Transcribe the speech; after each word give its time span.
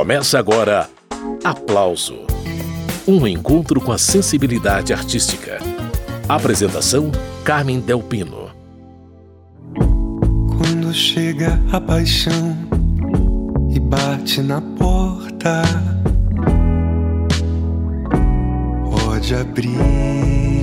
Começa 0.00 0.38
agora 0.38 0.88
Aplauso 1.44 2.20
Um 3.06 3.26
encontro 3.26 3.82
com 3.82 3.92
a 3.92 3.98
sensibilidade 3.98 4.94
artística. 4.94 5.58
Apresentação: 6.26 7.12
Carmen 7.44 7.80
Delpino. 7.80 8.48
Quando 10.56 10.90
chega 10.94 11.60
a 11.70 11.78
paixão 11.78 12.56
e 13.68 13.78
bate 13.78 14.40
na 14.40 14.62
porta, 14.62 15.64
pode 18.90 19.34
abrir 19.34 20.62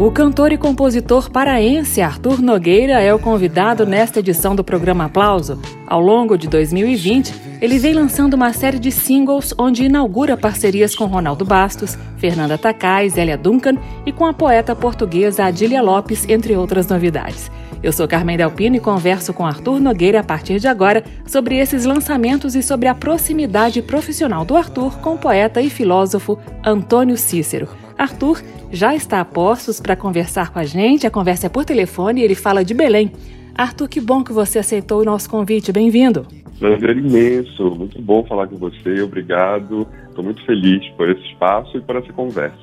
O 0.00 0.10
cantor 0.10 0.50
e 0.50 0.56
compositor 0.56 1.30
paraense 1.30 2.00
Arthur 2.00 2.40
Nogueira 2.40 3.02
é 3.02 3.12
o 3.12 3.18
convidado 3.18 3.84
nesta 3.84 4.20
edição 4.20 4.56
do 4.56 4.64
programa 4.64 5.04
Aplauso. 5.04 5.60
Ao 5.86 6.00
longo 6.00 6.38
de 6.38 6.48
2020, 6.48 7.34
ele 7.60 7.78
vem 7.78 7.92
lançando 7.92 8.32
uma 8.32 8.50
série 8.54 8.78
de 8.78 8.90
singles 8.90 9.52
onde 9.58 9.84
inaugura 9.84 10.38
parcerias 10.38 10.94
com 10.94 11.04
Ronaldo 11.04 11.44
Bastos, 11.44 11.98
Fernanda 12.16 12.56
Takai, 12.56 13.10
Zélia 13.10 13.36
Duncan 13.36 13.76
e 14.06 14.10
com 14.10 14.24
a 14.24 14.32
poeta 14.32 14.74
portuguesa 14.74 15.44
Adília 15.44 15.82
Lopes, 15.82 16.26
entre 16.30 16.56
outras 16.56 16.88
novidades. 16.88 17.50
Eu 17.82 17.92
sou 17.92 18.08
Carmen 18.08 18.38
Delpino 18.38 18.76
e 18.76 18.80
converso 18.80 19.34
com 19.34 19.44
Arthur 19.44 19.80
Nogueira 19.80 20.20
a 20.20 20.24
partir 20.24 20.58
de 20.58 20.66
agora 20.66 21.04
sobre 21.26 21.58
esses 21.58 21.84
lançamentos 21.84 22.54
e 22.54 22.62
sobre 22.62 22.88
a 22.88 22.94
proximidade 22.94 23.82
profissional 23.82 24.46
do 24.46 24.56
Arthur 24.56 24.98
com 25.00 25.16
o 25.16 25.18
poeta 25.18 25.60
e 25.60 25.68
filósofo 25.68 26.38
Antônio 26.64 27.18
Cícero. 27.18 27.68
Arthur 28.00 28.42
já 28.72 28.94
está 28.94 29.20
a 29.20 29.24
postos 29.26 29.78
para 29.78 29.94
conversar 29.94 30.50
com 30.50 30.58
a 30.58 30.64
gente. 30.64 31.06
A 31.06 31.10
conversa 31.10 31.48
é 31.48 31.50
por 31.50 31.66
telefone 31.66 32.22
e 32.22 32.24
ele 32.24 32.34
fala 32.34 32.64
de 32.64 32.72
Belém. 32.72 33.12
Arthur, 33.54 33.88
que 33.90 34.00
bom 34.00 34.24
que 34.24 34.32
você 34.32 34.58
aceitou 34.58 35.02
o 35.02 35.04
nosso 35.04 35.28
convite. 35.28 35.70
Bem-vindo. 35.70 36.26
Prazer 36.58 36.96
imenso, 36.96 37.74
muito 37.74 38.00
bom 38.00 38.24
falar 38.24 38.46
com 38.46 38.56
você, 38.56 39.02
obrigado. 39.02 39.86
Estou 40.08 40.24
muito 40.24 40.42
feliz 40.46 40.82
por 40.96 41.10
esse 41.10 41.22
espaço 41.28 41.76
e 41.76 41.80
por 41.82 41.96
essa 41.96 42.10
conversa. 42.14 42.56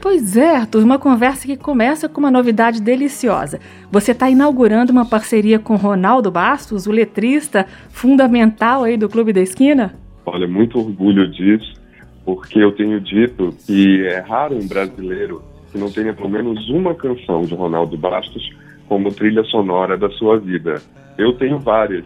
Pois 0.00 0.34
é, 0.34 0.56
Arthur, 0.56 0.82
uma 0.82 0.98
conversa 0.98 1.46
que 1.46 1.58
começa 1.58 2.08
com 2.08 2.20
uma 2.20 2.30
novidade 2.30 2.80
deliciosa. 2.80 3.60
Você 3.92 4.12
está 4.12 4.30
inaugurando 4.30 4.92
uma 4.92 5.04
parceria 5.04 5.58
com 5.58 5.76
Ronaldo 5.76 6.30
Bastos, 6.30 6.86
o 6.86 6.90
letrista 6.90 7.66
fundamental 7.90 8.84
aí 8.84 8.96
do 8.96 9.10
Clube 9.10 9.32
da 9.32 9.42
Esquina? 9.42 9.94
Olha, 10.24 10.48
muito 10.48 10.78
orgulho 10.78 11.30
disso 11.30 11.79
porque 12.34 12.60
eu 12.60 12.70
tenho 12.70 13.00
dito 13.00 13.50
que 13.66 14.06
é 14.06 14.20
raro 14.20 14.54
um 14.54 14.68
brasileiro 14.68 15.42
que 15.72 15.76
não 15.78 15.90
tenha 15.90 16.14
pelo 16.14 16.28
menos 16.28 16.68
uma 16.68 16.94
canção 16.94 17.42
de 17.42 17.56
Ronaldo 17.56 17.96
Bastos 17.96 18.54
como 18.88 19.12
trilha 19.12 19.42
sonora 19.44 19.98
da 19.98 20.08
sua 20.10 20.38
vida. 20.38 20.80
Eu 21.18 21.32
tenho 21.32 21.58
várias. 21.58 22.04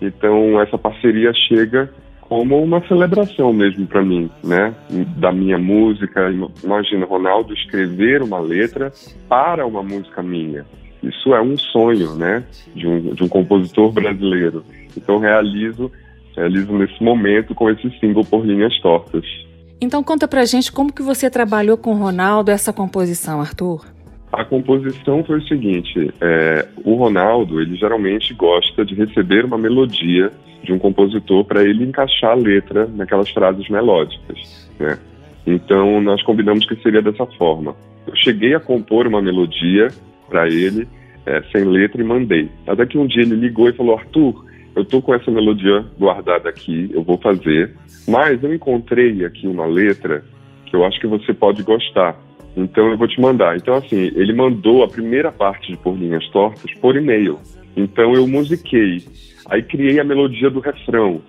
Então 0.00 0.58
essa 0.62 0.78
parceria 0.78 1.30
chega 1.46 1.92
como 2.22 2.62
uma 2.62 2.80
celebração 2.88 3.52
mesmo 3.52 3.86
para 3.86 4.02
mim, 4.02 4.30
né? 4.42 4.74
Da 5.18 5.30
minha 5.30 5.58
música. 5.58 6.32
Imagina 6.64 7.04
Ronaldo 7.04 7.52
escrever 7.52 8.22
uma 8.22 8.40
letra 8.40 8.90
para 9.28 9.66
uma 9.66 9.82
música 9.82 10.22
minha. 10.22 10.64
Isso 11.02 11.34
é 11.34 11.42
um 11.42 11.56
sonho, 11.58 12.14
né? 12.14 12.42
De 12.74 12.86
um, 12.86 13.12
de 13.12 13.22
um 13.22 13.28
compositor 13.28 13.92
brasileiro. 13.92 14.64
Então 14.96 15.18
realizo, 15.18 15.92
realizo 16.34 16.72
nesse 16.72 17.02
momento 17.02 17.54
com 17.54 17.68
esse 17.68 17.90
single 18.00 18.24
por 18.24 18.42
linhas 18.42 18.74
tortas. 18.80 19.45
Então 19.80 20.02
conta 20.02 20.26
pra 20.26 20.44
gente 20.44 20.72
como 20.72 20.92
que 20.92 21.02
você 21.02 21.30
trabalhou 21.30 21.76
com 21.76 21.90
o 21.90 21.98
Ronaldo 21.98 22.50
essa 22.50 22.72
composição, 22.72 23.40
Arthur. 23.40 23.84
A 24.32 24.44
composição 24.44 25.22
foi 25.24 25.38
o 25.38 25.46
seguinte: 25.46 26.12
é, 26.20 26.66
o 26.84 26.94
Ronaldo 26.94 27.60
ele 27.60 27.76
geralmente 27.76 28.34
gosta 28.34 28.84
de 28.84 28.94
receber 28.94 29.44
uma 29.44 29.58
melodia 29.58 30.32
de 30.62 30.72
um 30.72 30.78
compositor 30.78 31.44
para 31.44 31.62
ele 31.62 31.84
encaixar 31.84 32.32
a 32.32 32.34
letra 32.34 32.86
naquelas 32.86 33.30
frases 33.30 33.68
melódicas, 33.68 34.68
né? 34.80 34.98
Então 35.46 36.00
nós 36.00 36.22
combinamos 36.22 36.66
que 36.66 36.74
seria 36.82 37.00
dessa 37.00 37.24
forma. 37.38 37.76
Eu 38.06 38.16
cheguei 38.16 38.54
a 38.54 38.60
compor 38.60 39.06
uma 39.06 39.22
melodia 39.22 39.88
para 40.28 40.48
ele 40.48 40.88
é, 41.24 41.42
sem 41.52 41.64
letra 41.64 42.00
e 42.00 42.04
mandei. 42.04 42.48
Até 42.66 42.84
que 42.86 42.98
um 42.98 43.06
dia 43.06 43.22
ele 43.22 43.36
ligou 43.36 43.68
e 43.68 43.72
falou: 43.72 43.96
Arthur, 43.96 44.44
eu 44.76 44.84
tô 44.84 45.00
com 45.00 45.14
essa 45.14 45.30
melodia 45.30 45.84
guardada 45.98 46.50
aqui, 46.50 46.90
eu 46.92 47.02
vou 47.02 47.16
fazer, 47.16 47.74
mas 48.06 48.42
eu 48.44 48.54
encontrei 48.54 49.24
aqui 49.24 49.46
uma 49.46 49.64
letra 49.64 50.22
que 50.66 50.76
eu 50.76 50.84
acho 50.84 51.00
que 51.00 51.06
você 51.06 51.32
pode 51.32 51.62
gostar. 51.62 52.14
Então 52.54 52.90
eu 52.90 52.98
vou 52.98 53.08
te 53.08 53.18
mandar. 53.18 53.56
Então 53.56 53.74
assim, 53.74 54.12
ele 54.14 54.34
mandou 54.34 54.84
a 54.84 54.88
primeira 54.88 55.32
parte 55.32 55.72
de 55.72 55.78
Por 55.78 55.96
Linhas 55.96 56.28
Tortas 56.28 56.72
por 56.74 56.94
e-mail. 56.94 57.38
Então 57.74 58.12
eu 58.12 58.26
musiquei. 58.26 59.02
Aí 59.48 59.62
criei 59.62 59.98
a 59.98 60.04
melodia 60.04 60.50
do 60.50 60.60
refrão. 60.60 61.22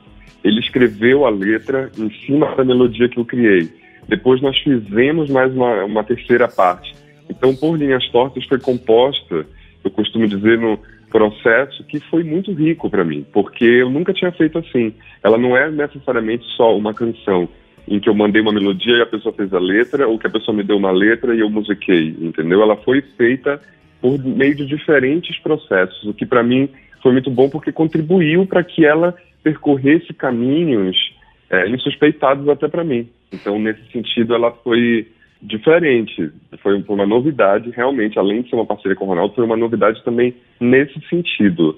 Ele 0.44 0.60
escreveu 0.60 1.26
a 1.26 1.30
letra 1.30 1.90
em 1.98 2.10
cima 2.26 2.54
da 2.54 2.66
melodia 2.66 3.08
que 3.08 3.18
eu 3.18 3.26
criei. 3.26 3.70
Depois 4.10 4.42
nós 4.42 4.58
fizemos 4.58 5.30
mais 5.30 5.54
uma, 5.54 5.86
uma 5.86 6.04
terceira 6.04 6.50
parte. 6.50 6.94
Então 7.30 7.56
Por 7.56 7.78
Linhas 7.78 8.08
Tortas 8.10 8.46
foi 8.46 8.60
composta, 8.60 9.46
eu 9.84 9.92
costumo 9.92 10.28
dizer 10.28 10.58
no, 10.58 10.80
processo 11.10 11.84
que 11.86 12.00
foi 12.00 12.24
muito 12.24 12.52
rico 12.54 12.90
para 12.90 13.04
mim, 13.04 13.26
porque 13.32 13.66
eu 13.66 13.90
nunca 13.90 14.14
tinha 14.14 14.32
feito 14.32 14.58
assim. 14.58 14.94
Ela 15.24 15.38
não 15.38 15.56
é 15.56 15.70
necessariamente 15.72 16.46
só 16.56 16.76
uma 16.76 16.94
canção 16.94 17.48
em 17.88 18.00
que 18.00 18.10
eu 18.10 18.14
mandei 18.14 18.42
uma 18.42 18.52
melodia 18.52 18.98
e 18.98 19.02
a 19.02 19.06
pessoa 19.06 19.34
fez 19.34 19.54
a 19.54 19.60
letra, 19.60 20.08
ou 20.08 20.20
que 20.20 20.28
a 20.28 20.30
pessoa 20.30 20.56
me 20.56 20.64
deu 20.64 20.76
uma 20.76 20.92
letra 20.92 21.34
e 21.34 21.40
eu 21.40 21.50
musiquei, 21.50 22.16
entendeu? 22.20 22.62
Ela 22.62 22.76
foi 22.76 23.02
feita 23.16 23.62
por 24.02 24.20
meio 24.20 24.56
de 24.56 24.66
diferentes 24.66 25.40
processos, 25.40 26.04
o 26.04 26.14
que 26.14 26.26
para 26.26 26.44
mim 26.44 26.70
foi 27.02 27.14
muito 27.14 27.32
bom 27.32 27.50
porque 27.50 27.72
contribuiu 27.72 28.46
para 28.46 28.64
que 28.64 28.86
ela 28.86 29.16
percorresse 29.42 30.14
caminhos 30.14 30.98
é, 31.50 31.70
insuspeitados 31.70 32.50
até 32.50 32.68
para 32.68 32.84
mim. 32.84 33.10
Então, 33.32 33.58
nesse 33.58 33.82
sentido, 33.92 34.36
ela 34.36 34.52
foi 34.52 35.08
diferente. 35.42 36.32
Foi 36.62 36.84
uma 36.88 37.06
novidade, 37.06 37.70
realmente, 37.72 38.18
além 38.18 38.42
de 38.42 38.50
ser 38.50 38.56
uma 38.56 38.66
parceria 38.66 38.96
com 38.96 39.06
o 39.06 39.08
Ronaldo, 39.08 39.36
foi 39.36 39.46
uma 39.46 39.58
novidade 39.58 40.04
também 40.04 40.36
nesse 40.60 41.00
sentido, 41.10 41.78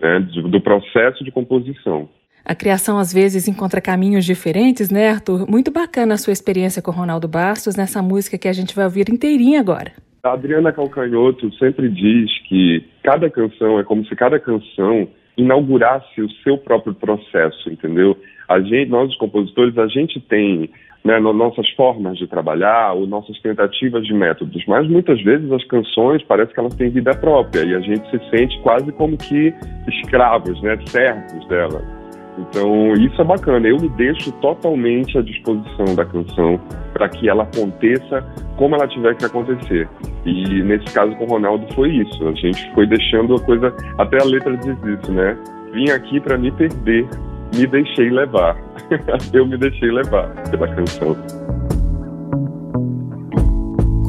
né, 0.00 0.20
do 0.20 0.60
processo 0.60 1.24
de 1.24 1.30
composição. 1.30 2.08
A 2.44 2.54
criação 2.54 2.98
às 2.98 3.12
vezes 3.12 3.46
encontra 3.46 3.80
caminhos 3.80 4.24
diferentes, 4.24 4.90
né, 4.90 5.10
Arthur? 5.10 5.48
Muito 5.48 5.70
bacana 5.70 6.14
a 6.14 6.16
sua 6.16 6.32
experiência 6.32 6.82
com 6.82 6.90
o 6.90 6.94
Ronaldo 6.94 7.28
Bastos 7.28 7.76
nessa 7.76 8.02
música 8.02 8.38
que 8.38 8.48
a 8.48 8.52
gente 8.52 8.74
vai 8.74 8.84
ouvir 8.84 9.10
inteirinha 9.10 9.60
agora. 9.60 9.92
A 10.22 10.32
Adriana 10.32 10.72
Calcanhoto 10.72 11.52
sempre 11.56 11.88
diz 11.88 12.30
que 12.48 12.84
cada 13.02 13.30
canção 13.30 13.78
é 13.78 13.84
como 13.84 14.04
se 14.04 14.14
cada 14.14 14.38
canção 14.38 15.08
inaugurasse 15.36 16.20
o 16.20 16.30
seu 16.42 16.58
próprio 16.58 16.94
processo, 16.94 17.70
entendeu? 17.70 18.16
A 18.48 18.60
gente, 18.60 18.90
nós 18.90 19.10
os 19.10 19.16
compositores, 19.16 19.78
a 19.78 19.86
gente 19.86 20.20
tem 20.20 20.68
né, 21.04 21.18
nossas 21.18 21.68
formas 21.70 22.18
de 22.18 22.26
trabalhar 22.26 22.92
ou 22.92 23.06
nossas 23.06 23.38
tentativas 23.40 24.04
de 24.04 24.12
métodos, 24.12 24.62
mas 24.66 24.86
muitas 24.88 25.20
vezes 25.22 25.50
as 25.50 25.64
canções 25.64 26.22
parece 26.24 26.52
que 26.52 26.60
elas 26.60 26.74
têm 26.74 26.90
vida 26.90 27.12
própria 27.12 27.64
e 27.64 27.74
a 27.74 27.80
gente 27.80 28.08
se 28.10 28.30
sente 28.30 28.58
quase 28.62 28.92
como 28.92 29.16
que 29.16 29.54
escravos, 29.88 30.60
né, 30.62 30.78
servos 30.86 31.46
dela. 31.48 32.00
Então 32.38 32.92
isso 32.94 33.20
é 33.20 33.24
bacana. 33.24 33.66
Eu 33.66 33.76
me 33.76 33.88
deixo 33.90 34.32
totalmente 34.40 35.18
à 35.18 35.22
disposição 35.22 35.94
da 35.94 36.04
canção 36.04 36.60
para 36.92 37.08
que 37.08 37.28
ela 37.28 37.42
aconteça 37.42 38.24
como 38.56 38.74
ela 38.74 38.86
tiver 38.88 39.16
que 39.16 39.24
acontecer. 39.24 39.88
E 40.24 40.62
nesse 40.62 40.92
caso 40.94 41.14
com 41.16 41.24
o 41.24 41.28
Ronaldo 41.28 41.66
foi 41.74 41.90
isso. 41.90 42.28
A 42.28 42.32
gente 42.32 42.72
foi 42.74 42.86
deixando 42.86 43.34
a 43.34 43.40
coisa, 43.40 43.74
até 43.98 44.20
a 44.20 44.24
letra 44.24 44.56
diz 44.56 44.76
isso, 44.84 45.12
né? 45.12 45.36
Vim 45.72 45.90
aqui 45.90 46.20
para 46.20 46.36
me 46.36 46.50
perder, 46.50 47.06
me 47.54 47.66
deixei 47.66 48.10
levar. 48.10 48.56
eu 49.32 49.46
me 49.46 49.56
deixei 49.56 49.90
levar 49.90 50.28
pela 50.50 50.68
canção. 50.74 51.16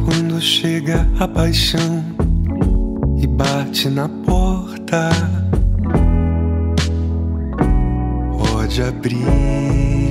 Quando 0.05 0.39
chega 0.39 1.07
a 1.19 1.27
paixão 1.27 2.03
e 3.17 3.27
bate 3.27 3.89
na 3.89 4.07
porta, 4.09 5.09
pode 8.37 8.81
abrir 8.81 10.09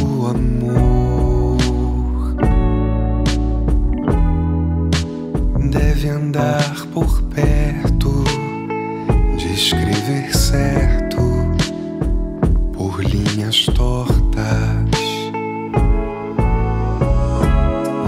o 0.00 0.26
amor. 0.26 1.56
Deve 5.70 6.08
andar 6.08 6.86
por 6.92 7.22
perto 7.24 8.24
de 9.36 9.52
escrever 9.52 10.34
certo 10.34 11.05
linhas 13.46 13.66
tortas. 13.66 14.96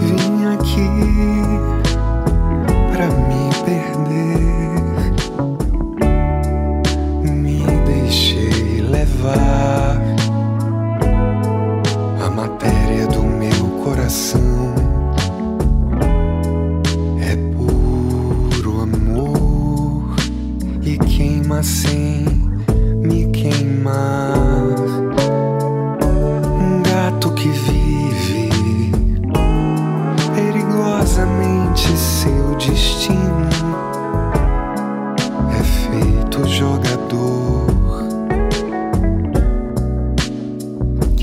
Vim 0.01 0.47
aqui 0.47 0.91
pra 2.93 3.07
me 3.07 3.51
perder. 3.65 4.49
Me 7.31 7.61
deixei 7.87 8.81
levar 8.83 10.01
a 12.25 12.31
matéria 12.31 13.07
do 13.07 13.23
meu 13.23 13.69
coração. 13.85 14.48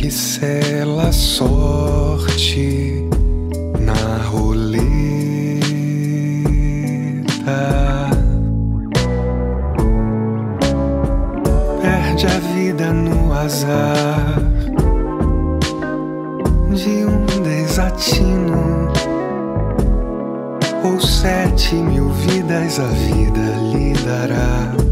Que 0.06 0.12
sela 0.12 1.12
sorte 1.12 3.10
na 3.80 4.18
roleta. 4.30 4.46
Perde 11.81 12.28
a 12.28 12.40
vida 12.54 12.94
no 12.94 13.34
azar 13.34 14.36
de 16.72 17.06
um 17.06 17.25
desatino 17.42 18.94
ou 20.84 21.02
sete 21.02 21.74
mil 21.74 22.12
vidas 22.12 22.80
a 22.80 22.86
vida 22.90 23.56
lhe 23.74 23.94
dará. 24.06 24.84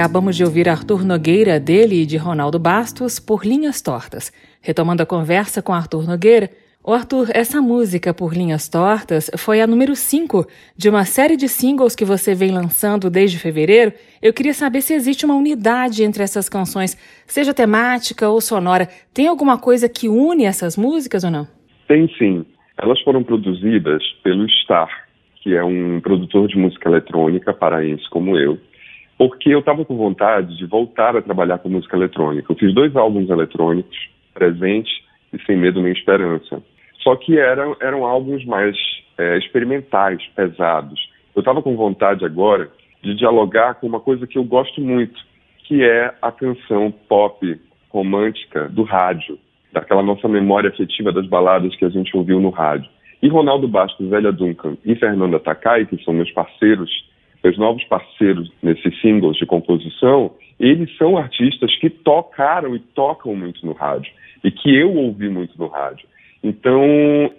Acabamos 0.00 0.34
de 0.34 0.42
ouvir 0.42 0.66
Arthur 0.66 1.04
Nogueira, 1.04 1.60
dele 1.60 2.00
e 2.00 2.06
de 2.06 2.16
Ronaldo 2.16 2.58
Bastos, 2.58 3.20
por 3.20 3.44
Linhas 3.44 3.82
Tortas. 3.82 4.32
Retomando 4.62 5.02
a 5.02 5.06
conversa 5.06 5.60
com 5.60 5.74
Arthur 5.74 6.06
Nogueira, 6.06 6.48
o 6.82 6.90
Arthur, 6.94 7.28
essa 7.34 7.60
música 7.60 8.14
por 8.14 8.32
Linhas 8.32 8.66
Tortas 8.66 9.30
foi 9.36 9.60
a 9.60 9.66
número 9.66 9.94
5 9.94 10.46
de 10.74 10.88
uma 10.88 11.04
série 11.04 11.36
de 11.36 11.50
singles 11.50 11.94
que 11.94 12.06
você 12.06 12.34
vem 12.34 12.50
lançando 12.50 13.10
desde 13.10 13.38
fevereiro. 13.38 13.92
Eu 14.22 14.32
queria 14.32 14.54
saber 14.54 14.80
se 14.80 14.94
existe 14.94 15.26
uma 15.26 15.34
unidade 15.34 16.02
entre 16.02 16.22
essas 16.22 16.48
canções, 16.48 16.96
seja 17.26 17.52
temática 17.52 18.26
ou 18.26 18.40
sonora. 18.40 18.88
Tem 19.12 19.26
alguma 19.26 19.58
coisa 19.58 19.86
que 19.86 20.08
une 20.08 20.46
essas 20.46 20.78
músicas 20.78 21.24
ou 21.24 21.30
não? 21.30 21.46
Tem 21.86 22.08
sim. 22.16 22.46
Elas 22.82 22.98
foram 23.02 23.22
produzidas 23.22 24.02
pelo 24.24 24.48
Star, 24.62 24.88
que 25.42 25.54
é 25.54 25.62
um 25.62 26.00
produtor 26.00 26.48
de 26.48 26.56
música 26.56 26.88
eletrônica 26.88 27.52
paraense 27.52 28.08
como 28.08 28.38
eu, 28.38 28.58
porque 29.20 29.50
eu 29.50 29.58
estava 29.58 29.84
com 29.84 29.98
vontade 29.98 30.56
de 30.56 30.64
voltar 30.64 31.14
a 31.14 31.20
trabalhar 31.20 31.58
com 31.58 31.68
música 31.68 31.94
eletrônica. 31.94 32.50
Eu 32.50 32.56
fiz 32.56 32.72
dois 32.72 32.96
álbuns 32.96 33.28
eletrônicos, 33.28 33.94
Presente 34.32 34.90
e 35.30 35.38
Sem 35.44 35.58
Medo 35.58 35.82
Nem 35.82 35.92
Esperança. 35.92 36.62
Só 37.02 37.14
que 37.16 37.38
eram, 37.38 37.76
eram 37.82 38.06
álbuns 38.06 38.42
mais 38.46 38.74
é, 39.18 39.36
experimentais, 39.36 40.26
pesados. 40.34 40.98
Eu 41.36 41.40
estava 41.40 41.60
com 41.60 41.76
vontade 41.76 42.24
agora 42.24 42.70
de 43.02 43.14
dialogar 43.14 43.74
com 43.74 43.86
uma 43.86 44.00
coisa 44.00 44.26
que 44.26 44.38
eu 44.38 44.44
gosto 44.44 44.80
muito, 44.80 45.20
que 45.64 45.84
é 45.84 46.14
a 46.22 46.32
canção 46.32 46.90
pop 47.06 47.60
romântica 47.90 48.70
do 48.70 48.84
rádio, 48.84 49.38
daquela 49.70 50.02
nossa 50.02 50.28
memória 50.28 50.70
afetiva 50.70 51.12
das 51.12 51.26
baladas 51.26 51.76
que 51.76 51.84
a 51.84 51.90
gente 51.90 52.16
ouviu 52.16 52.40
no 52.40 52.48
rádio. 52.48 52.88
E 53.22 53.28
Ronaldo 53.28 53.68
Bastos, 53.68 54.08
Zélia 54.08 54.32
Duncan 54.32 54.78
e 54.82 54.94
Fernanda 54.94 55.38
Takai, 55.38 55.84
que 55.84 56.02
são 56.04 56.14
meus 56.14 56.30
parceiros 56.30 57.09
meus 57.42 57.58
novos 57.58 57.82
parceiros 57.84 58.50
nesses 58.62 59.00
singles 59.00 59.36
de 59.36 59.46
composição, 59.46 60.32
eles 60.58 60.94
são 60.96 61.16
artistas 61.16 61.74
que 61.76 61.88
tocaram 61.88 62.76
e 62.76 62.78
tocam 62.78 63.34
muito 63.34 63.64
no 63.64 63.72
rádio 63.72 64.12
e 64.44 64.50
que 64.50 64.74
eu 64.74 64.94
ouvi 64.94 65.28
muito 65.28 65.58
no 65.58 65.68
rádio. 65.68 66.06
Então, 66.42 66.82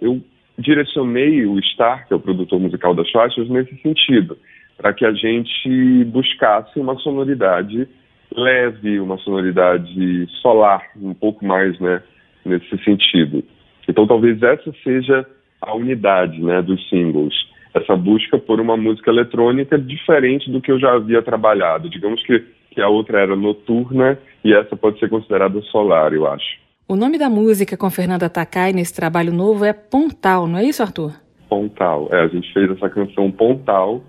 eu 0.00 0.20
direcionei 0.58 1.46
o 1.46 1.60
Star, 1.62 2.06
que 2.06 2.12
é 2.12 2.16
o 2.16 2.20
produtor 2.20 2.60
musical 2.60 2.94
das 2.94 3.10
faixas, 3.10 3.48
nesse 3.48 3.76
sentido, 3.80 4.36
para 4.76 4.92
que 4.92 5.04
a 5.04 5.12
gente 5.12 6.04
buscasse 6.06 6.78
uma 6.78 6.96
sonoridade 6.98 7.88
leve, 8.34 8.98
uma 9.00 9.18
sonoridade 9.18 10.26
solar, 10.40 10.82
um 10.96 11.14
pouco 11.14 11.44
mais, 11.44 11.78
né, 11.78 12.02
nesse 12.44 12.76
sentido. 12.84 13.44
Então, 13.88 14.06
talvez 14.06 14.42
essa 14.42 14.72
seja 14.82 15.26
a 15.60 15.74
unidade, 15.74 16.40
né, 16.40 16.62
dos 16.62 16.88
singles 16.88 17.34
essa 17.74 17.96
busca 17.96 18.38
por 18.38 18.60
uma 18.60 18.76
música 18.76 19.10
eletrônica 19.10 19.78
diferente 19.78 20.50
do 20.50 20.60
que 20.60 20.70
eu 20.70 20.78
já 20.78 20.94
havia 20.94 21.22
trabalhado. 21.22 21.88
Digamos 21.88 22.22
que, 22.24 22.44
que 22.70 22.80
a 22.80 22.88
outra 22.88 23.20
era 23.20 23.34
noturna 23.34 24.18
e 24.44 24.52
essa 24.52 24.76
pode 24.76 24.98
ser 24.98 25.08
considerada 25.08 25.60
solar, 25.62 26.12
eu 26.12 26.26
acho. 26.26 26.60
O 26.88 26.96
nome 26.96 27.18
da 27.18 27.30
música 27.30 27.76
com 27.76 27.90
Fernanda 27.90 28.28
Takai 28.28 28.72
nesse 28.72 28.94
trabalho 28.94 29.32
novo 29.32 29.64
é 29.64 29.72
Pontal, 29.72 30.46
não 30.46 30.58
é 30.58 30.64
isso, 30.64 30.82
Arthur? 30.82 31.12
Pontal. 31.48 32.08
É, 32.12 32.20
a 32.20 32.28
gente 32.28 32.52
fez 32.52 32.70
essa 32.70 32.90
canção 32.90 33.30
Pontal, 33.30 34.02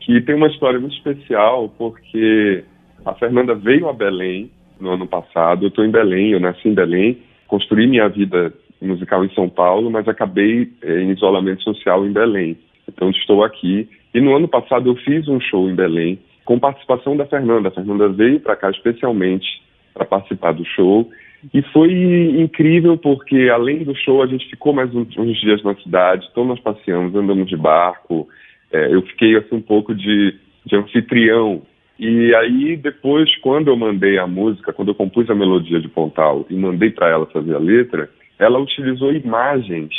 que 0.00 0.20
tem 0.22 0.34
uma 0.34 0.48
história 0.48 0.78
muito 0.80 0.96
especial, 0.96 1.68
porque 1.76 2.64
a 3.04 3.14
Fernanda 3.14 3.54
veio 3.54 3.88
a 3.88 3.92
Belém 3.92 4.50
no 4.80 4.90
ano 4.90 5.06
passado. 5.06 5.64
Eu 5.64 5.68
estou 5.68 5.84
em 5.84 5.90
Belém, 5.90 6.30
eu 6.30 6.40
nasci 6.40 6.68
em 6.68 6.74
Belém, 6.74 7.18
construí 7.46 7.86
minha 7.86 8.08
vida 8.08 8.52
musical 8.80 9.24
em 9.24 9.34
São 9.34 9.48
Paulo, 9.48 9.90
mas 9.90 10.06
acabei 10.08 10.70
eh, 10.82 11.00
em 11.00 11.10
isolamento 11.10 11.62
social 11.62 12.06
em 12.06 12.12
Belém. 12.12 12.56
Então 12.88 13.10
estou 13.10 13.44
aqui. 13.44 13.88
E 14.12 14.20
no 14.20 14.34
ano 14.34 14.48
passado 14.48 14.88
eu 14.88 14.96
fiz 14.96 15.26
um 15.28 15.40
show 15.40 15.68
em 15.68 15.74
Belém 15.74 16.18
com 16.44 16.58
participação 16.58 17.16
da 17.16 17.26
Fernanda. 17.26 17.68
A 17.68 17.72
Fernanda 17.72 18.08
veio 18.08 18.40
para 18.40 18.56
cá 18.56 18.70
especialmente 18.70 19.46
para 19.92 20.04
participar 20.04 20.52
do 20.52 20.64
show. 20.64 21.08
E 21.52 21.62
foi 21.72 21.92
incrível 22.40 22.96
porque, 22.96 23.50
além 23.52 23.84
do 23.84 23.94
show, 23.94 24.22
a 24.22 24.26
gente 24.26 24.48
ficou 24.48 24.72
mais 24.72 24.94
uns, 24.94 25.40
dias 25.40 25.62
na 25.62 25.74
cidade. 25.76 26.26
Então, 26.30 26.44
nós 26.44 26.60
passeamos, 26.60 27.14
andamos 27.14 27.48
de 27.48 27.56
barco. 27.56 28.28
É, 28.72 28.94
eu 28.94 29.02
fiquei 29.02 29.36
assim, 29.36 29.56
um 29.56 29.62
pouco 29.62 29.94
de, 29.94 30.34
de 30.64 30.76
anfitrião. 30.76 31.62
E 31.98 32.34
aí, 32.34 32.76
depois, 32.76 33.34
quando 33.38 33.68
eu 33.68 33.76
mandei 33.76 34.18
a 34.18 34.26
música, 34.26 34.72
quando 34.72 34.88
eu 34.88 34.94
compus 34.94 35.28
a 35.28 35.34
melodia 35.34 35.80
de 35.80 35.88
Pontal 35.88 36.46
e 36.48 36.54
mandei 36.54 36.90
para 36.90 37.08
ela 37.08 37.26
fazer 37.26 37.54
a 37.54 37.58
letra, 37.58 38.08
ela 38.38 38.58
utilizou 38.58 39.12
imagens 39.12 39.92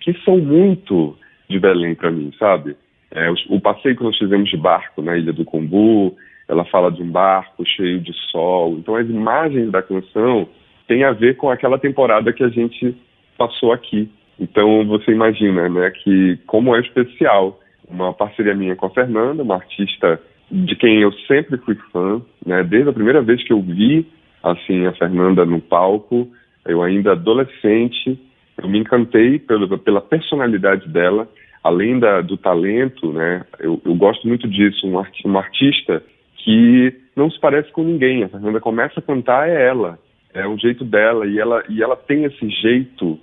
que 0.00 0.12
são 0.24 0.38
muito 0.38 1.16
de 1.48 1.58
Belém 1.58 1.94
para 1.94 2.10
mim, 2.10 2.32
sabe? 2.38 2.76
É, 3.10 3.30
o, 3.30 3.34
o, 3.56 3.60
passeio 3.60 3.96
que 3.96 4.02
nós 4.02 4.16
fizemos 4.18 4.50
de 4.50 4.56
barco 4.56 5.00
na 5.00 5.16
Ilha 5.16 5.32
do 5.32 5.44
Combu, 5.44 6.14
ela 6.46 6.64
fala 6.66 6.90
de 6.90 7.02
um 7.02 7.10
barco 7.10 7.64
cheio 7.64 8.00
de 8.00 8.12
sol. 8.30 8.76
Então 8.78 8.96
as 8.96 9.08
imagens 9.08 9.70
da 9.70 9.82
canção 9.82 10.48
têm 10.86 11.04
a 11.04 11.12
ver 11.12 11.36
com 11.36 11.50
aquela 11.50 11.78
temporada 11.78 12.32
que 12.32 12.44
a 12.44 12.48
gente 12.48 12.94
passou 13.36 13.72
aqui. 13.72 14.10
Então 14.38 14.86
você 14.86 15.12
imagina, 15.12 15.68
né, 15.68 15.90
que 15.90 16.38
como 16.46 16.74
é 16.76 16.80
especial 16.80 17.58
uma 17.88 18.12
parceria 18.12 18.54
minha 18.54 18.76
com 18.76 18.86
a 18.86 18.90
Fernanda, 18.90 19.42
uma 19.42 19.56
artista 19.56 20.20
de 20.50 20.76
quem 20.76 21.00
eu 21.00 21.12
sempre 21.26 21.56
fui 21.58 21.74
fã, 21.92 22.20
né, 22.44 22.62
desde 22.62 22.90
a 22.90 22.92
primeira 22.92 23.22
vez 23.22 23.42
que 23.42 23.52
eu 23.52 23.60
vi 23.60 24.06
assim 24.42 24.86
a 24.86 24.92
Fernanda 24.92 25.44
no 25.44 25.60
palco, 25.60 26.28
eu 26.66 26.82
ainda 26.82 27.12
adolescente, 27.12 28.18
eu 28.62 28.68
me 28.68 28.78
encantei 28.78 29.38
pela, 29.38 29.78
pela 29.78 30.00
personalidade 30.00 30.88
dela, 30.88 31.28
além 31.62 31.98
da, 31.98 32.20
do 32.20 32.36
talento, 32.36 33.12
né? 33.12 33.44
Eu, 33.60 33.80
eu 33.84 33.94
gosto 33.94 34.26
muito 34.26 34.48
disso, 34.48 34.86
um, 34.86 34.98
art, 34.98 35.14
uma 35.24 35.40
artista 35.40 36.02
que 36.36 36.92
não 37.14 37.30
se 37.30 37.38
parece 37.38 37.70
com 37.72 37.82
ninguém. 37.82 38.24
A 38.24 38.28
Fernanda 38.28 38.60
começa 38.60 39.00
a 39.00 39.02
cantar 39.02 39.48
é 39.48 39.66
ela, 39.66 39.98
é 40.34 40.46
o 40.46 40.58
jeito 40.58 40.84
dela 40.84 41.26
e 41.26 41.38
ela 41.38 41.62
e 41.68 41.82
ela 41.82 41.96
tem 41.96 42.24
esse 42.24 42.48
jeito 42.48 43.18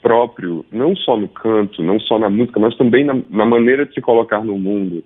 próprio, 0.00 0.64
não 0.72 0.94
só 0.94 1.16
no 1.16 1.28
canto, 1.28 1.82
não 1.82 1.98
só 2.00 2.18
na 2.18 2.30
música, 2.30 2.60
mas 2.60 2.76
também 2.76 3.04
na, 3.04 3.14
na 3.28 3.44
maneira 3.44 3.84
de 3.84 3.94
se 3.94 4.00
colocar 4.00 4.44
no 4.44 4.58
mundo. 4.58 5.02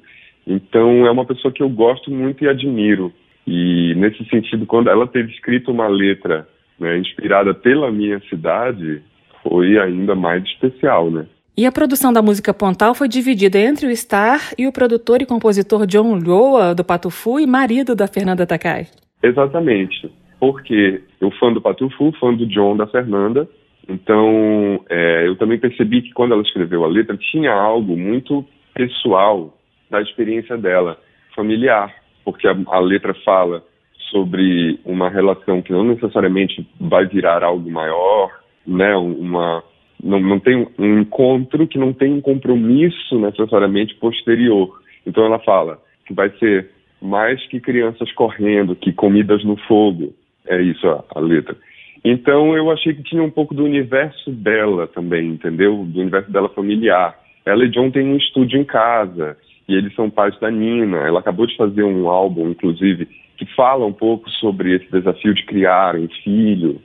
Então 0.47 1.07
é 1.07 1.11
uma 1.11 1.25
pessoa 1.25 1.53
que 1.53 1.63
eu 1.63 1.69
gosto 1.69 2.11
muito 2.11 2.45
e 2.45 2.49
admiro. 2.49 3.13
E 3.47 3.95
nesse 3.97 4.25
sentido, 4.27 4.67
quando 4.67 4.91
ela 4.91 5.07
teve 5.07 5.33
escrito 5.33 5.71
uma 5.71 5.89
letra 5.89 6.47
né, 6.79 6.99
inspirada 6.99 7.55
pela 7.55 7.91
minha 7.91 8.21
cidade, 8.29 9.03
foi 9.43 9.79
ainda 9.79 10.15
mais 10.15 10.43
especial, 10.45 11.11
né? 11.11 11.27
E 11.57 11.67
a 11.67 11.73
produção 11.73 12.13
da 12.13 12.23
música 12.23 12.55
Pontal 12.55 12.95
foi 12.95 13.09
dividida 13.09 13.59
entre 13.59 13.87
o 13.87 13.95
Star 13.95 14.41
e 14.57 14.67
o 14.67 14.73
produtor 14.73 15.21
e 15.21 15.27
compositor 15.27 15.87
John 15.87 16.19
Loa, 16.19 16.75
do 16.75 16.83
Patufu, 16.83 17.39
e 17.39 17.47
marido 17.47 17.95
da 17.95 18.07
Fernanda 18.07 18.47
Takai. 18.47 18.87
Exatamente. 19.23 20.11
Porque 20.41 21.03
eu 21.21 21.31
fã 21.33 21.53
do 21.53 21.61
Patufu, 21.61 22.11
fã 22.19 22.33
do 22.33 22.47
John, 22.47 22.77
da 22.77 22.87
Fernanda. 22.87 23.47
Então, 23.87 24.81
é, 24.89 25.27
eu 25.27 25.37
também 25.37 25.59
percebi 25.59 26.01
que 26.01 26.13
quando 26.15 26.33
ela 26.33 26.43
escreveu 26.43 26.85
a 26.85 26.89
letra, 26.89 27.19
tinha 27.19 27.53
algo 27.53 27.99
muito 27.99 28.45
pessoal 28.73 29.55
da 29.91 30.01
experiência 30.01 30.57
dela, 30.57 30.99
familiar. 31.37 31.95
Porque 32.25 32.49
a, 32.49 32.57
a 32.69 32.81
letra 32.81 33.15
fala 33.27 33.63
sobre 34.11 34.81
uma 34.87 35.11
relação 35.11 35.61
que 35.61 35.73
não 35.73 35.85
necessariamente 35.85 36.67
vai 36.81 37.07
virar 37.07 37.45
algo 37.45 37.71
maior, 37.71 38.42
né, 38.67 38.95
uma 38.97 39.63
não, 40.03 40.19
não 40.19 40.41
tem 40.41 40.67
um 40.79 41.01
encontro 41.01 41.67
que 41.67 41.79
não 41.79 41.93
tem 41.93 42.13
um 42.13 42.21
compromisso 42.21 43.19
necessariamente 43.21 43.95
posterior. 43.97 44.81
Então 45.07 45.25
ela 45.25 45.39
fala 45.39 45.79
que 46.07 46.13
vai 46.13 46.31
ser 46.39 46.71
mais 47.01 47.45
que 47.47 47.61
crianças 47.61 48.11
correndo, 48.13 48.75
que 48.75 48.93
comidas 48.93 49.45
no 49.45 49.57
fogo. 49.57 50.13
É 50.47 50.61
isso 50.61 50.89
a, 50.89 51.05
a 51.15 51.21
letra. 51.21 51.57
Então 52.05 52.57
eu 52.57 52.71
achei 52.71 52.95
que 52.95 53.03
tinha 53.05 53.23
um 53.23 53.31
pouco 53.31 53.55
do 53.55 53.65
universo 53.65 54.31
dela 54.33 54.89
também, 54.89 55.29
entendeu? 55.29 55.85
Do 55.85 56.01
universo 56.01 56.31
dela 56.33 56.49
familiar. 56.49 57.17
Ela 57.47 57.65
e 57.65 57.69
John 57.69 57.91
têm 57.91 58.07
um 58.07 58.17
estúdio 58.17 58.61
em 58.61 58.65
casa 58.65 59.37
e 59.69 59.75
eles 59.75 59.95
são 59.95 60.11
pais 60.11 60.39
da 60.41 60.51
Nina. 60.51 60.99
Ela 60.99 61.21
acabou 61.21 61.47
de 61.47 61.57
fazer 61.57 61.85
um 61.85 62.09
álbum, 62.09 62.51
inclusive, 62.51 63.07
que 63.37 63.47
fala 63.55 63.87
um 63.87 63.93
pouco 63.93 64.29
sobre 64.31 64.75
esse 64.75 64.91
desafio 64.91 65.33
de 65.33 65.45
criar 65.45 65.95
um 65.95 66.09
filho 66.25 66.81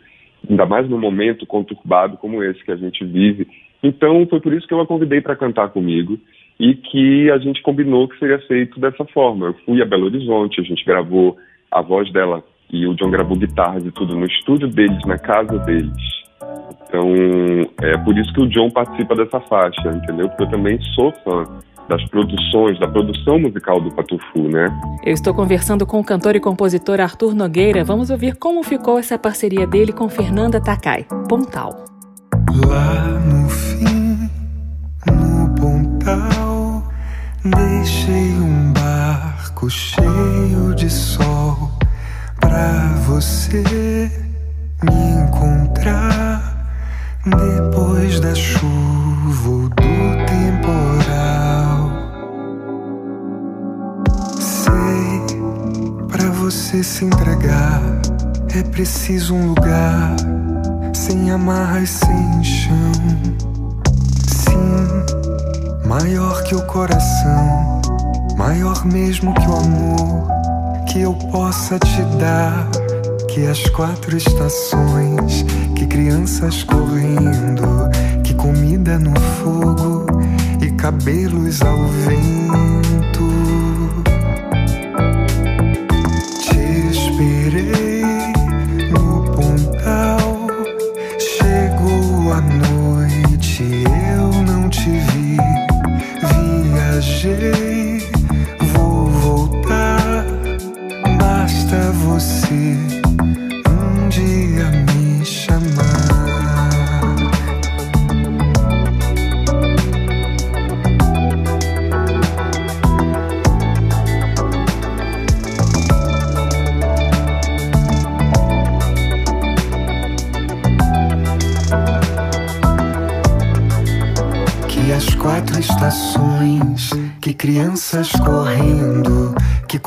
ainda 0.50 0.66
mais 0.66 0.90
num 0.90 1.00
momento 1.00 1.46
conturbado 1.46 2.18
como 2.18 2.44
esse 2.44 2.64
que 2.64 2.72
a 2.72 2.76
gente 2.76 3.04
vive. 3.06 3.48
Então, 3.84 4.26
foi 4.28 4.40
por 4.40 4.54
isso 4.54 4.68
que 4.68 4.74
eu 4.74 4.82
a 4.82 4.88
convidei 4.88 5.22
para 5.22 5.36
cantar 5.36 5.70
comigo 5.70 6.20
e 6.60 6.74
que 6.74 7.30
a 7.32 7.38
gente 7.38 7.62
combinou 7.62 8.08
que 8.08 8.18
seria 8.18 8.40
feito 8.40 8.80
dessa 8.80 9.06
forma. 9.06 9.48
Eu 9.48 9.54
fui 9.66 9.82
a 9.82 9.86
Belo 9.86 10.06
Horizonte, 10.06 10.60
a 10.60 10.64
gente 10.64 10.84
gravou 10.84 11.38
a 11.72 11.82
voz 11.82 12.12
dela 12.12 12.44
e 12.72 12.86
o 12.88 12.96
John 12.96 13.12
gravou 13.12 13.38
guitarras 13.38 13.86
e 13.86 13.92
tudo 13.92 14.16
no 14.16 14.26
estúdio 14.26 14.68
deles, 14.68 15.00
na 15.06 15.18
casa 15.18 15.60
deles. 15.60 15.92
Então, 16.88 17.14
é 17.82 17.98
por 17.98 18.18
isso 18.18 18.34
que 18.34 18.42
o 18.42 18.48
John 18.48 18.70
participa 18.70 19.16
dessa 19.16 19.40
faixa, 19.42 19.90
entendeu? 19.90 20.30
Porque 20.30 20.44
eu 20.44 20.50
também 20.50 20.80
sou 20.96 21.12
fã 21.24 21.44
das 21.88 22.04
produções, 22.10 22.80
da 22.80 22.88
produção 22.88 23.40
musical 23.40 23.80
do 23.80 23.92
Patufu, 23.92 24.40
né? 24.50 24.68
Eu 25.04 25.14
estou 25.14 25.34
conversando 25.34 25.86
com 25.86 26.00
o 26.00 26.04
cantor 26.04 26.36
e 26.36 26.40
compositor 26.40 27.00
Arthur 27.00 27.34
Nogueira. 27.34 27.84
Vamos 27.84 28.10
ouvir 28.10 28.36
como 28.36 28.64
ficou 28.64 29.00
essa 29.00 29.18
parceria 29.18 29.66
dele 29.66 29.92
com 29.92 30.10
Fernanda 30.10 30.62
Takai, 30.62 31.06
Pontal. 31.30 31.86
Lá 32.66 33.20
no 33.20 33.50
fim, 33.50 34.30
no 35.08 35.56
Pontal, 35.56 36.84
deixei 37.44 38.34
um 38.40 38.74
barco 38.74 39.70
cheio 39.70 40.76
de 40.76 40.90
sol 40.90 41.72
pra 42.40 42.94
você 43.06 44.12
me 44.84 45.26
encontrar 45.26 46.72
depois 47.26 48.20
da 48.20 48.34
chuva 48.34 49.77
você 56.50 56.82
se 56.82 57.04
entregar, 57.04 57.82
é 58.56 58.64
preciso 58.64 59.36
um 59.36 59.48
lugar 59.48 60.16
sem 60.94 61.30
amarras, 61.30 61.90
sem 61.90 62.42
chão. 62.42 62.92
Sim, 64.26 65.86
maior 65.86 66.42
que 66.44 66.56
o 66.56 66.62
coração, 66.62 67.82
maior 68.38 68.86
mesmo 68.86 69.34
que 69.34 69.46
o 69.46 69.58
amor 69.58 70.28
que 70.88 71.02
eu 71.02 71.14
possa 71.34 71.78
te 71.80 72.02
dar 72.18 72.66
que 73.28 73.46
as 73.46 73.68
quatro 73.72 74.16
estações, 74.16 75.44
que 75.76 75.86
crianças 75.86 76.64
correndo, 76.64 77.90
que 78.24 78.34
comida 78.36 78.98
no 78.98 79.20
fogo 79.20 80.06
e 80.62 80.72
cabelos 80.72 81.62
ao 81.62 81.78
vento. 82.06 83.67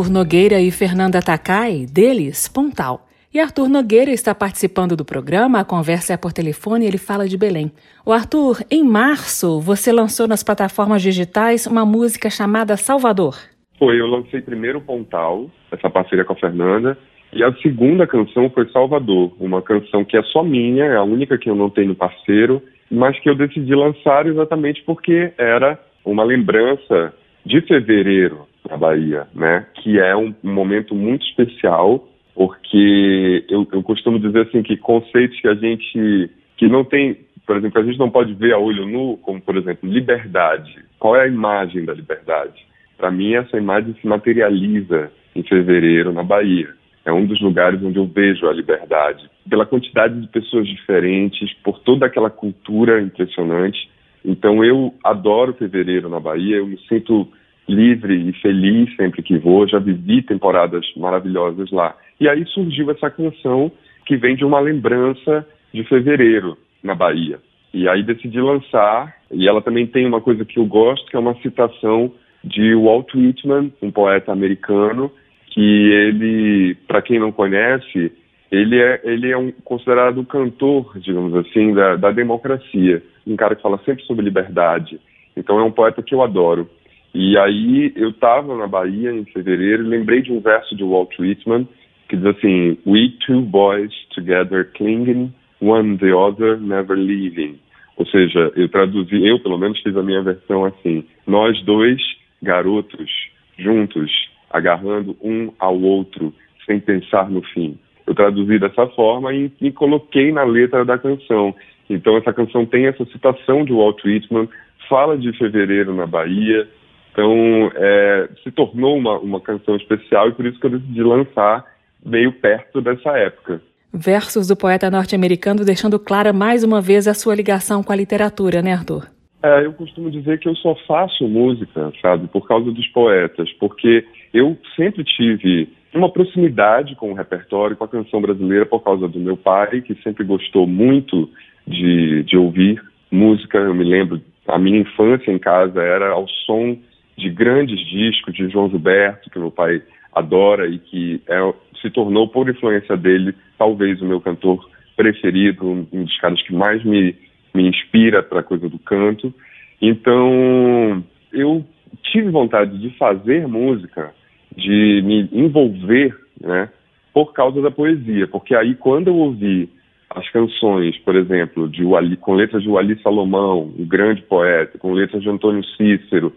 Arthur 0.00 0.12
Nogueira 0.12 0.58
e 0.58 0.70
Fernanda 0.70 1.20
Takai, 1.20 1.84
deles, 1.84 2.48
Pontal. 2.48 3.06
E 3.34 3.38
Arthur 3.38 3.68
Nogueira 3.68 4.10
está 4.10 4.34
participando 4.34 4.96
do 4.96 5.04
programa, 5.04 5.60
a 5.60 5.64
conversa 5.64 6.14
é 6.14 6.16
por 6.16 6.32
telefone 6.32 6.86
e 6.86 6.88
ele 6.88 6.96
fala 6.96 7.28
de 7.28 7.36
Belém. 7.36 7.70
O 8.06 8.10
Arthur, 8.10 8.60
em 8.70 8.82
março, 8.82 9.60
você 9.60 9.92
lançou 9.92 10.26
nas 10.26 10.42
plataformas 10.42 11.02
digitais 11.02 11.66
uma 11.66 11.84
música 11.84 12.30
chamada 12.30 12.78
Salvador. 12.78 13.36
Foi, 13.78 14.00
eu 14.00 14.06
lancei 14.06 14.40
primeiro 14.40 14.80
Pontal, 14.80 15.50
essa 15.70 15.90
parceria 15.90 16.24
com 16.24 16.32
a 16.32 16.36
Fernanda, 16.36 16.96
e 17.30 17.44
a 17.44 17.52
segunda 17.56 18.06
canção 18.06 18.48
foi 18.48 18.70
Salvador, 18.70 19.34
uma 19.38 19.60
canção 19.60 20.02
que 20.02 20.16
é 20.16 20.22
só 20.22 20.42
minha, 20.42 20.86
é 20.86 20.96
a 20.96 21.02
única 21.02 21.36
que 21.36 21.50
eu 21.50 21.54
não 21.54 21.68
tenho 21.68 21.94
parceiro, 21.94 22.62
mas 22.90 23.20
que 23.20 23.28
eu 23.28 23.34
decidi 23.34 23.74
lançar 23.74 24.26
exatamente 24.26 24.82
porque 24.86 25.30
era 25.36 25.78
uma 26.06 26.24
lembrança 26.24 27.12
de 27.44 27.60
fevereiro 27.60 28.48
na 28.68 28.76
Bahia, 28.76 29.26
né? 29.34 29.66
Que 29.74 29.98
é 29.98 30.14
um, 30.16 30.34
um 30.42 30.52
momento 30.52 30.94
muito 30.94 31.26
especial 31.26 32.06
porque 32.34 33.44
eu, 33.48 33.66
eu 33.72 33.82
costumo 33.82 34.18
dizer 34.18 34.46
assim 34.46 34.62
que 34.62 34.76
conceitos 34.76 35.38
que 35.40 35.48
a 35.48 35.54
gente 35.54 36.30
que 36.56 36.68
não 36.68 36.84
tem, 36.84 37.18
por 37.46 37.56
exemplo, 37.56 37.80
a 37.80 37.84
gente 37.84 37.98
não 37.98 38.10
pode 38.10 38.34
ver 38.34 38.52
a 38.52 38.58
olho 38.58 38.86
nu, 38.86 39.18
como 39.18 39.40
por 39.40 39.56
exemplo 39.56 39.88
liberdade. 39.88 40.74
Qual 40.98 41.16
é 41.16 41.22
a 41.22 41.28
imagem 41.28 41.84
da 41.84 41.92
liberdade? 41.92 42.64
Para 42.96 43.10
mim 43.10 43.34
essa 43.34 43.56
imagem 43.56 43.94
se 44.00 44.06
materializa 44.06 45.10
em 45.34 45.42
fevereiro 45.42 46.12
na 46.12 46.22
Bahia. 46.22 46.68
É 47.04 47.12
um 47.12 47.24
dos 47.24 47.40
lugares 47.40 47.82
onde 47.82 47.98
eu 47.98 48.06
vejo 48.06 48.46
a 48.46 48.52
liberdade, 48.52 49.28
pela 49.48 49.66
quantidade 49.66 50.20
de 50.20 50.28
pessoas 50.28 50.66
diferentes, 50.66 51.52
por 51.62 51.78
toda 51.80 52.06
aquela 52.06 52.30
cultura 52.30 53.00
impressionante. 53.00 53.90
Então 54.24 54.62
eu 54.64 54.94
adoro 55.02 55.54
fevereiro 55.54 56.08
na 56.08 56.20
Bahia, 56.20 56.56
eu 56.56 56.66
me 56.66 56.78
sinto 56.88 57.26
livre 57.68 58.14
e 58.28 58.32
feliz 58.34 58.94
sempre 58.96 59.22
que 59.22 59.38
vou. 59.38 59.66
Já 59.68 59.78
vivi 59.78 60.22
temporadas 60.22 60.84
maravilhosas 60.96 61.70
lá. 61.70 61.96
E 62.20 62.28
aí 62.28 62.44
surgiu 62.46 62.90
essa 62.90 63.10
canção 63.10 63.70
que 64.06 64.16
vem 64.16 64.36
de 64.36 64.44
uma 64.44 64.60
lembrança 64.60 65.46
de 65.72 65.84
fevereiro 65.84 66.56
na 66.82 66.94
Bahia. 66.94 67.38
E 67.72 67.88
aí 67.88 68.02
decidi 68.02 68.40
lançar, 68.40 69.14
e 69.30 69.48
ela 69.48 69.62
também 69.62 69.86
tem 69.86 70.04
uma 70.06 70.20
coisa 70.20 70.44
que 70.44 70.58
eu 70.58 70.66
gosto, 70.66 71.08
que 71.08 71.16
é 71.16 71.18
uma 71.20 71.34
citação 71.36 72.12
de 72.42 72.74
Walt 72.74 73.14
Whitman, 73.14 73.72
um 73.80 73.90
poeta 73.90 74.32
americano, 74.32 75.10
que 75.50 75.60
ele, 75.60 76.74
para 76.88 77.02
quem 77.02 77.20
não 77.20 77.30
conhece, 77.30 78.12
ele 78.50 78.80
é, 78.80 79.00
ele 79.04 79.30
é 79.30 79.36
um, 79.36 79.52
considerado 79.64 80.20
um 80.20 80.24
cantor, 80.24 80.98
digamos 80.98 81.34
assim, 81.34 81.72
da, 81.72 81.96
da 81.96 82.10
democracia. 82.10 83.02
Um 83.26 83.36
cara 83.36 83.54
que 83.54 83.62
fala 83.62 83.80
sempre 83.84 84.04
sobre 84.04 84.24
liberdade. 84.24 85.00
Então 85.36 85.58
é 85.58 85.62
um 85.62 85.70
poeta 85.70 86.02
que 86.02 86.14
eu 86.14 86.22
adoro. 86.22 86.68
E 87.14 87.36
aí 87.38 87.92
eu 87.96 88.10
estava 88.10 88.56
na 88.56 88.66
Bahia 88.66 89.12
em 89.12 89.24
fevereiro 89.24 89.84
e 89.84 89.88
lembrei 89.88 90.22
de 90.22 90.32
um 90.32 90.40
verso 90.40 90.76
de 90.76 90.84
Walt 90.84 91.18
Whitman 91.18 91.66
que 92.08 92.16
diz 92.16 92.26
assim: 92.26 92.78
We 92.86 93.12
two 93.26 93.42
boys 93.42 93.92
together 94.14 94.70
clinging, 94.74 95.32
one 95.60 95.98
the 95.98 96.12
other 96.12 96.58
never 96.58 96.96
leaving. 96.96 97.58
Ou 97.96 98.06
seja, 98.06 98.52
eu 98.56 98.68
traduzi, 98.68 99.26
eu 99.26 99.38
pelo 99.40 99.58
menos 99.58 99.80
fiz 99.80 99.96
a 99.96 100.02
minha 100.02 100.22
versão 100.22 100.64
assim: 100.64 101.04
Nós 101.26 101.60
dois 101.62 102.00
garotos 102.42 103.10
juntos, 103.58 104.10
agarrando 104.50 105.16
um 105.22 105.52
ao 105.58 105.80
outro, 105.80 106.32
sem 106.66 106.80
pensar 106.80 107.30
no 107.30 107.42
fim. 107.42 107.78
Eu 108.06 108.14
traduzi 108.14 108.58
dessa 108.58 108.86
forma 108.88 109.32
e, 109.32 109.52
e 109.60 109.70
coloquei 109.70 110.32
na 110.32 110.42
letra 110.42 110.84
da 110.84 110.98
canção. 110.98 111.54
Então 111.88 112.16
essa 112.16 112.32
canção 112.32 112.64
tem 112.64 112.86
essa 112.86 113.04
citação 113.06 113.64
de 113.64 113.72
Walt 113.72 114.02
Whitman, 114.04 114.48
fala 114.88 115.16
de 115.16 115.32
fevereiro 115.36 115.94
na 115.94 116.06
Bahia, 116.06 116.66
então, 117.12 117.70
é, 117.74 118.28
se 118.42 118.50
tornou 118.50 118.96
uma, 118.96 119.18
uma 119.18 119.40
canção 119.40 119.76
especial 119.76 120.28
e 120.28 120.32
por 120.32 120.46
isso 120.46 120.58
que 120.58 120.66
eu 120.66 120.70
decidi 120.70 121.02
lançar 121.02 121.64
meio 122.04 122.32
perto 122.32 122.80
dessa 122.80 123.10
época. 123.18 123.60
Versos 123.92 124.46
do 124.46 124.56
poeta 124.56 124.90
norte-americano 124.90 125.64
deixando 125.64 125.98
clara 125.98 126.32
mais 126.32 126.62
uma 126.62 126.80
vez 126.80 127.08
a 127.08 127.14
sua 127.14 127.34
ligação 127.34 127.82
com 127.82 127.92
a 127.92 127.96
literatura, 127.96 128.62
né, 128.62 128.72
Arthur? 128.72 129.06
É, 129.42 129.64
eu 129.64 129.72
costumo 129.72 130.10
dizer 130.10 130.38
que 130.38 130.48
eu 130.48 130.54
só 130.56 130.74
faço 130.86 131.26
música, 131.26 131.90
sabe, 132.00 132.28
por 132.28 132.46
causa 132.46 132.70
dos 132.70 132.86
poetas, 132.88 133.50
porque 133.54 134.04
eu 134.32 134.56
sempre 134.76 135.02
tive 135.02 135.68
uma 135.92 136.10
proximidade 136.12 136.94
com 136.94 137.10
o 137.10 137.14
repertório, 137.14 137.76
com 137.76 137.84
a 137.84 137.88
canção 137.88 138.20
brasileira, 138.20 138.64
por 138.64 138.80
causa 138.80 139.08
do 139.08 139.18
meu 139.18 139.36
pai, 139.36 139.80
que 139.80 139.94
sempre 140.02 140.24
gostou 140.24 140.66
muito 140.66 141.28
de, 141.66 142.22
de 142.22 142.36
ouvir 142.36 142.80
música. 143.10 143.58
Eu 143.58 143.74
me 143.74 143.84
lembro, 143.84 144.20
a 144.46 144.58
minha 144.58 144.78
infância 144.78 145.32
em 145.32 145.38
casa 145.38 145.82
era 145.82 146.10
ao 146.10 146.28
som 146.46 146.76
de 147.20 147.30
grandes 147.30 147.78
discos 147.88 148.34
de 148.34 148.48
João 148.48 148.70
Gilberto, 148.70 149.30
que 149.30 149.38
meu 149.38 149.50
pai 149.50 149.82
adora 150.12 150.66
e 150.66 150.78
que 150.78 151.22
é, 151.28 151.54
se 151.80 151.90
tornou, 151.90 152.28
por 152.28 152.48
influência 152.48 152.96
dele, 152.96 153.34
talvez 153.58 154.00
o 154.00 154.06
meu 154.06 154.20
cantor 154.20 154.68
preferido, 154.96 155.66
um 155.92 156.04
dos 156.04 156.18
caras 156.18 156.42
que 156.42 156.52
mais 156.52 156.84
me, 156.84 157.14
me 157.54 157.68
inspira 157.68 158.22
para 158.22 158.40
a 158.40 158.44
coisa 158.44 158.68
do 158.68 158.78
canto. 158.78 159.32
Então, 159.80 161.02
eu 161.32 161.64
tive 162.02 162.30
vontade 162.30 162.78
de 162.78 162.90
fazer 162.96 163.46
música, 163.46 164.12
de 164.56 165.02
me 165.04 165.28
envolver, 165.32 166.14
né, 166.40 166.68
por 167.12 167.32
causa 167.32 167.60
da 167.60 167.70
poesia, 167.70 168.26
porque 168.26 168.54
aí 168.54 168.74
quando 168.74 169.08
eu 169.08 169.16
ouvi 169.16 169.68
as 170.10 170.28
canções, 170.30 170.98
por 170.98 171.14
exemplo, 171.14 171.68
de 171.68 171.84
Wally, 171.84 172.16
com 172.16 172.34
letras 172.34 172.62
de 172.62 172.68
Wally 172.68 173.00
Salomão, 173.00 173.72
um 173.78 173.86
grande 173.86 174.22
poeta, 174.22 174.76
com 174.76 174.92
letras 174.92 175.22
de 175.22 175.28
Antônio 175.28 175.64
Cícero, 175.76 176.34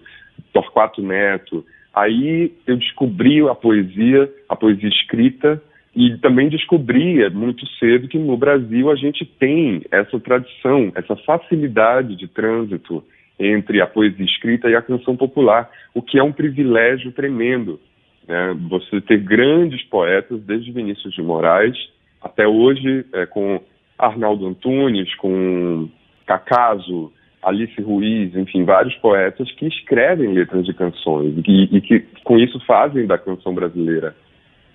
Torquato 0.52 1.02
Neto. 1.02 1.66
Aí 1.94 2.52
eu 2.66 2.78
descobri 2.78 3.48
a 3.48 3.56
poesia, 3.56 4.32
a 4.50 4.56
poesia 4.56 4.90
escrita, 4.90 5.62
e 5.96 6.18
também 6.18 6.50
descobri 6.50 7.30
muito 7.30 7.68
cedo 7.78 8.08
que 8.08 8.18
no 8.18 8.36
Brasil 8.36 8.90
a 8.90 8.96
gente 8.96 9.26
tem 9.26 9.84
essa 9.92 10.20
tradição, 10.20 10.92
essa 10.96 11.16
facilidade 11.18 12.16
de 12.16 12.28
trânsito 12.28 13.04
entre 13.40 13.80
a 13.80 13.88
poesia 13.88 14.26
escrita 14.26 14.70
e 14.70 14.76
a 14.76 14.82
canção 14.82 15.16
popular, 15.16 15.70
o 15.94 16.02
que 16.02 16.18
é 16.18 16.24
um 16.24 16.32
privilégio 16.32 17.12
tremendo. 17.12 17.80
Né? 18.28 18.56
Você 18.70 19.02
ter 19.02 19.20
grandes 19.20 19.84
poetas, 19.84 20.42
desde 20.42 20.72
Vinícius 20.72 21.14
de 21.14 21.22
Moraes 21.22 21.78
até 22.22 22.48
hoje, 22.48 23.06
é, 23.14 23.26
com 23.26 23.62
Arnaldo 23.98 24.48
Antunes, 24.48 25.14
com 25.16 25.90
Cacaso, 26.26 27.12
Alice 27.44 27.80
Ruiz, 27.82 28.36
enfim, 28.36 28.64
vários 28.64 28.96
poetas 28.96 29.52
que 29.52 29.68
escrevem 29.68 30.34
letras 30.34 30.66
de 30.66 30.74
canções 30.74 31.36
e, 31.46 31.78
e, 31.78 31.82
que 31.82 32.00
com 32.24 32.38
isso 32.38 32.60
fazem 32.66 33.06
da 33.06 33.18
canção 33.18 33.54
brasileira 33.54 34.16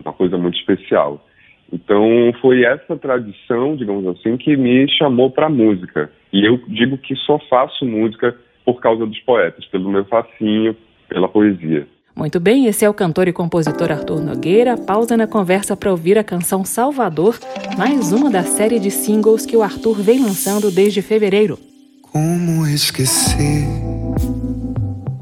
uma 0.04 0.12
coisa 0.12 0.36
muito 0.38 0.58
especial. 0.58 1.24
Então 1.72 2.32
foi 2.40 2.64
essa 2.64 2.96
tradição, 2.96 3.76
digamos 3.76 4.06
assim, 4.06 4.36
que 4.36 4.56
me 4.56 4.88
chamou 4.96 5.30
para 5.30 5.46
a 5.46 5.50
música. 5.50 6.10
E 6.32 6.46
eu 6.46 6.60
digo 6.68 6.96
que 6.98 7.14
só 7.16 7.38
faço 7.50 7.84
música 7.84 8.36
por 8.64 8.80
causa 8.80 9.06
dos 9.06 9.18
poetas, 9.20 9.64
pelo 9.66 9.90
meu 9.90 10.04
fascínio 10.04 10.76
pela 11.08 11.28
poesia. 11.28 11.86
Muito 12.14 12.40
bem, 12.40 12.66
esse 12.66 12.84
é 12.84 12.90
o 12.90 12.94
cantor 12.94 13.28
e 13.28 13.32
compositor 13.32 13.92
Arthur 13.92 14.20
Nogueira. 14.20 14.76
Pausa 14.76 15.16
na 15.16 15.26
conversa 15.26 15.76
para 15.76 15.90
ouvir 15.90 16.18
a 16.18 16.24
canção 16.24 16.64
Salvador, 16.64 17.38
mais 17.78 18.12
uma 18.12 18.28
da 18.28 18.42
série 18.42 18.80
de 18.80 18.90
singles 18.90 19.46
que 19.46 19.56
o 19.56 19.62
Arthur 19.62 19.94
vem 20.02 20.20
lançando 20.20 20.70
desde 20.70 21.00
fevereiro. 21.00 21.67
Como 22.12 22.66
esquecer 22.66 23.66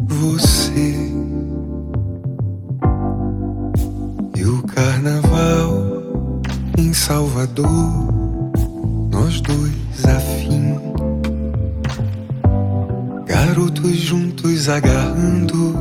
você? 0.02 0.94
E 4.36 4.44
o 4.44 4.62
carnaval 4.62 6.40
em 6.78 6.92
Salvador, 6.92 7.66
nós 9.10 9.40
dois 9.40 10.04
afim, 10.04 10.78
garotos 13.26 13.96
juntos 13.96 14.68
agarrando 14.68 15.74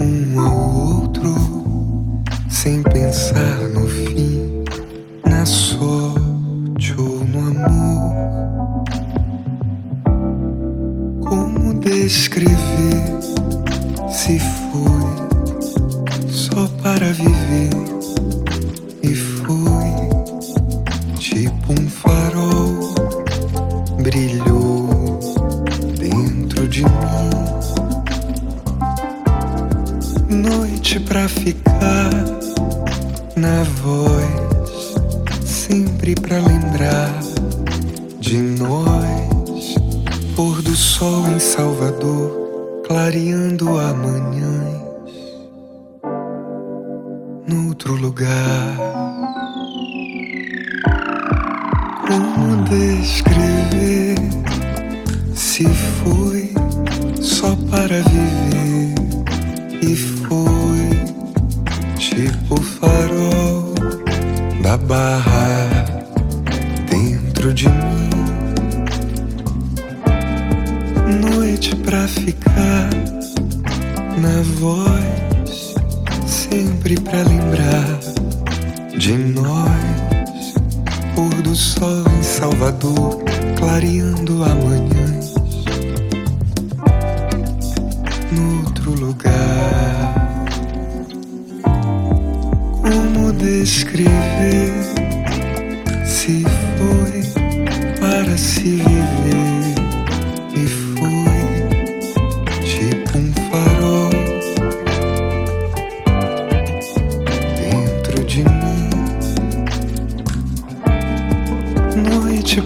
um 0.00 0.40
ao 0.40 1.02
outro, 1.02 1.34
sem 2.48 2.82
pensar 2.82 3.58
no 3.74 3.86
fim, 3.86 4.57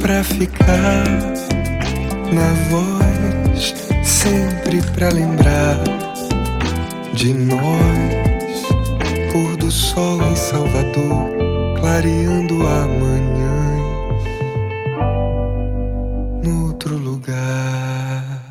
pra 0.02 0.24
ficar 0.24 1.04
na 2.32 2.52
voz, 2.70 3.74
sempre 4.02 4.82
pra 4.94 5.08
lembrar 5.10 5.78
de 7.14 7.32
nós. 7.32 7.62
Pôr 9.32 9.56
do 9.56 9.70
sol 9.70 10.20
em 10.22 10.36
Salvador, 10.36 11.28
clareando 11.78 12.66
amanhã. 12.66 13.62
No 16.42 16.66
outro 16.66 16.96
lugar. 16.96 18.42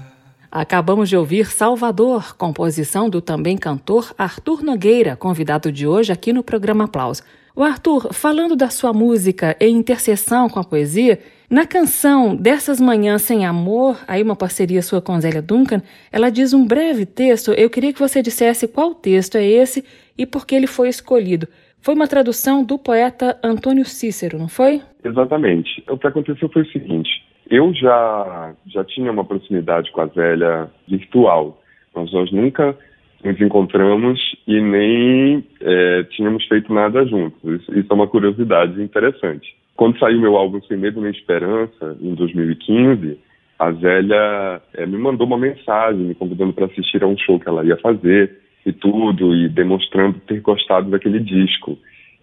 Acabamos 0.49 1.09
de 1.09 1.17
ouvir 1.17 1.51
Salvador, 1.51 2.35
composição 2.37 3.09
do 3.09 3.21
também 3.21 3.57
cantor 3.57 4.13
Arthur 4.17 4.63
Nogueira, 4.63 5.15
convidado 5.15 5.71
de 5.71 5.85
hoje 5.85 6.11
aqui 6.11 6.31
no 6.31 6.43
programa 6.43 6.85
Aplauso. 6.85 7.23
O 7.53 7.63
Arthur, 7.63 8.13
falando 8.13 8.55
da 8.55 8.69
sua 8.69 8.93
música 8.93 9.57
em 9.59 9.75
interseção 9.75 10.47
com 10.47 10.57
a 10.57 10.63
poesia, 10.63 11.19
na 11.49 11.67
canção 11.67 12.33
Dessas 12.33 12.79
Manhãs 12.79 13.23
Sem 13.23 13.45
Amor, 13.45 13.97
aí 14.07 14.23
uma 14.23 14.37
parceria 14.37 14.81
sua 14.81 15.01
com 15.01 15.19
Zélia 15.19 15.41
Duncan, 15.41 15.81
ela 16.13 16.29
diz 16.29 16.53
um 16.53 16.65
breve 16.65 17.05
texto. 17.05 17.51
Eu 17.51 17.69
queria 17.69 17.91
que 17.91 17.99
você 17.99 18.21
dissesse 18.21 18.69
qual 18.69 18.95
texto 18.95 19.35
é 19.35 19.45
esse 19.45 19.83
e 20.17 20.25
por 20.25 20.47
que 20.47 20.55
ele 20.55 20.65
foi 20.65 20.87
escolhido. 20.87 21.45
Foi 21.81 21.93
uma 21.93 22.07
tradução 22.07 22.63
do 22.63 22.79
poeta 22.79 23.37
Antônio 23.43 23.83
Cícero, 23.83 24.39
não 24.39 24.47
foi? 24.47 24.81
Exatamente. 25.03 25.83
O 25.89 25.97
que 25.97 26.07
aconteceu 26.07 26.47
foi 26.47 26.61
o 26.61 26.71
seguinte: 26.71 27.09
eu 27.49 27.73
já, 27.73 28.53
já 28.67 28.85
tinha 28.85 29.11
uma 29.11 29.25
proximidade 29.25 29.91
com 29.91 29.99
a 29.99 30.07
Zélia 30.07 30.71
virtual, 30.87 31.61
mas 31.93 32.13
nós 32.13 32.31
nunca 32.31 32.77
nos 33.23 33.39
encontramos 33.39 34.19
e 34.47 34.59
nem 34.59 35.43
é, 35.61 36.03
tínhamos 36.11 36.45
feito 36.47 36.73
nada 36.73 37.05
juntos. 37.05 37.39
Isso, 37.43 37.79
isso 37.79 37.87
é 37.89 37.93
uma 37.93 38.07
curiosidade 38.07 38.81
interessante. 38.81 39.55
Quando 39.75 39.99
saiu 39.99 40.19
meu 40.19 40.35
álbum 40.35 40.61
Sem 40.63 40.77
Medo 40.77 41.01
Nem 41.01 41.11
Esperança, 41.11 41.97
em 42.01 42.13
2015, 42.13 43.17
a 43.57 43.71
Zélia 43.73 44.61
é, 44.73 44.85
me 44.85 44.97
mandou 44.97 45.27
uma 45.27 45.37
mensagem 45.37 46.01
me 46.01 46.15
convidando 46.15 46.53
para 46.53 46.65
assistir 46.65 47.03
a 47.03 47.07
um 47.07 47.17
show 47.17 47.39
que 47.39 47.47
ela 47.47 47.63
ia 47.63 47.77
fazer 47.77 48.39
e 48.65 48.71
tudo, 48.71 49.35
e 49.35 49.49
demonstrando 49.49 50.19
ter 50.21 50.39
gostado 50.41 50.89
daquele 50.89 51.19
disco. 51.19 51.77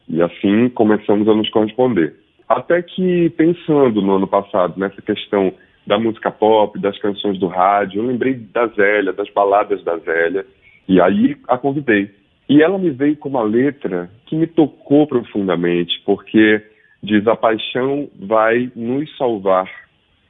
E 0.09 0.23
assim 0.23 0.69
começamos 0.69 1.29
a 1.29 1.35
nos 1.35 1.51
corresponder. 1.51 2.15
Até 2.49 2.81
que, 2.81 3.31
pensando 3.31 4.01
no 4.01 4.17
ano 4.17 4.27
passado, 4.27 4.79
nessa 4.79 5.03
questão 5.03 5.53
da 5.87 5.99
música 5.99 6.31
pop, 6.31 6.79
das 6.79 6.99
canções 6.99 7.39
do 7.39 7.47
rádio, 7.47 8.01
eu 8.01 8.07
lembrei 8.07 8.35
da 8.35 8.67
Zélia, 8.69 9.13
das 9.13 9.29
baladas 9.31 9.83
da 9.83 9.97
Zélia, 9.99 10.47
e 10.89 11.01
aí 11.01 11.37
a 11.47 11.59
convidei. 11.59 12.11
E 12.49 12.63
ela 12.63 12.79
me 12.79 12.91
veio 12.91 13.17
com 13.17 13.29
uma 13.29 13.43
letra 13.43 14.11
que 14.27 14.35
me 14.35 14.47
tocou 14.47 15.07
profundamente, 15.07 16.01
porque 16.05 16.63
diz: 17.03 17.27
A 17.27 17.37
paixão 17.37 18.09
vai 18.19 18.73
nos 18.75 19.15
salvar 19.17 19.71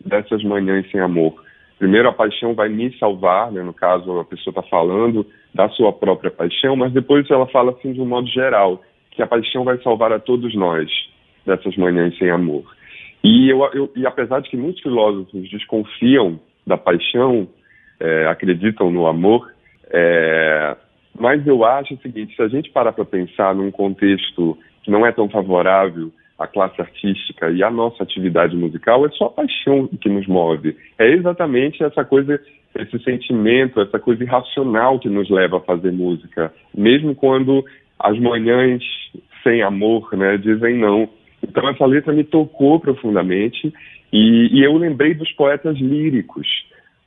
dessas 0.05 0.43
manhãs 0.43 0.91
sem 0.91 1.01
amor. 1.01 1.35
Primeiro, 1.79 2.09
a 2.09 2.13
paixão 2.13 2.55
vai 2.55 2.69
me 2.69 2.93
salvar, 2.99 3.53
né? 3.53 3.63
no 3.63 3.73
caso, 3.73 4.19
a 4.19 4.25
pessoa 4.25 4.51
está 4.51 4.63
falando 4.63 5.25
da 5.55 5.69
sua 5.71 5.93
própria 5.93 6.31
paixão, 6.31 6.75
mas 6.75 6.93
depois 6.93 7.31
ela 7.31 7.47
fala 7.47 7.71
assim 7.71 7.93
de 7.93 8.01
um 8.01 8.07
modo 8.07 8.27
geral, 8.27 8.83
que 9.13 9.23
a 9.23 9.27
paixão 9.29 9.63
vai 9.63 9.79
salvar 9.79 10.13
a 10.13 10.19
todos 10.19 10.55
nós 10.57 10.91
dessas 11.47 11.77
manhãs 11.77 12.19
sem 12.19 12.31
amor. 12.31 12.65
E, 13.23 13.49
eu, 13.49 13.63
eu 13.73 13.93
e 13.95 14.07
apesar 14.07 14.41
de 14.41 14.51
que 14.51 14.57
muitos 14.57 14.83
filósofos 14.83 15.49
desconfiam 15.51 16.41
da 16.67 16.77
paixão, 16.77 17.49
é, 18.01 18.27
acreditam 18.27 18.91
no 18.91 19.07
amor, 19.07 19.49
é, 19.91 20.77
mas 21.19 21.47
eu 21.47 21.65
acho 21.65 21.95
o 21.95 21.99
seguinte: 21.99 22.35
se 22.35 22.43
a 22.43 22.49
gente 22.49 22.71
parar 22.71 22.93
para 22.93 23.05
pensar 23.05 23.55
num 23.55 23.71
contexto 23.71 24.57
que 24.83 24.91
não 24.91 25.05
é 25.05 25.13
tão 25.13 25.29
favorável 25.29 26.13
à 26.39 26.47
classe 26.47 26.81
artística 26.81 27.51
e 27.51 27.63
à 27.63 27.71
nossa 27.71 28.03
atividade 28.03 28.57
musical, 28.57 29.05
é 29.05 29.11
só 29.11 29.27
a 29.27 29.31
paixão 29.31 29.89
que 29.89 30.09
nos 30.09 30.27
move. 30.27 30.77
É 30.99 31.09
exatamente 31.11 31.83
essa 31.83 32.05
coisa, 32.05 32.41
esse 32.77 32.99
sentimento, 33.01 33.81
essa 33.81 33.99
coisa 33.99 34.23
irracional 34.23 34.99
que 35.01 35.09
nos 35.09 35.29
leva 35.29 35.59
a 35.59 35.63
fazer 35.63 35.91
música, 35.91 36.53
mesmo 36.75 37.15
quando 37.15 37.65
as 37.99 38.17
manhãs 38.19 38.83
sem 39.43 39.63
amor 39.63 40.17
né, 40.17 40.37
dizem 40.37 40.77
não. 40.77 41.09
Então 41.43 41.69
essa 41.69 41.87
letra 41.87 42.13
me 42.13 42.23
tocou 42.23 42.79
profundamente 42.79 43.73
e, 44.13 44.59
e 44.59 44.63
eu 44.63 44.77
lembrei 44.77 45.15
dos 45.15 45.31
poetas 45.33 45.77
líricos, 45.77 46.47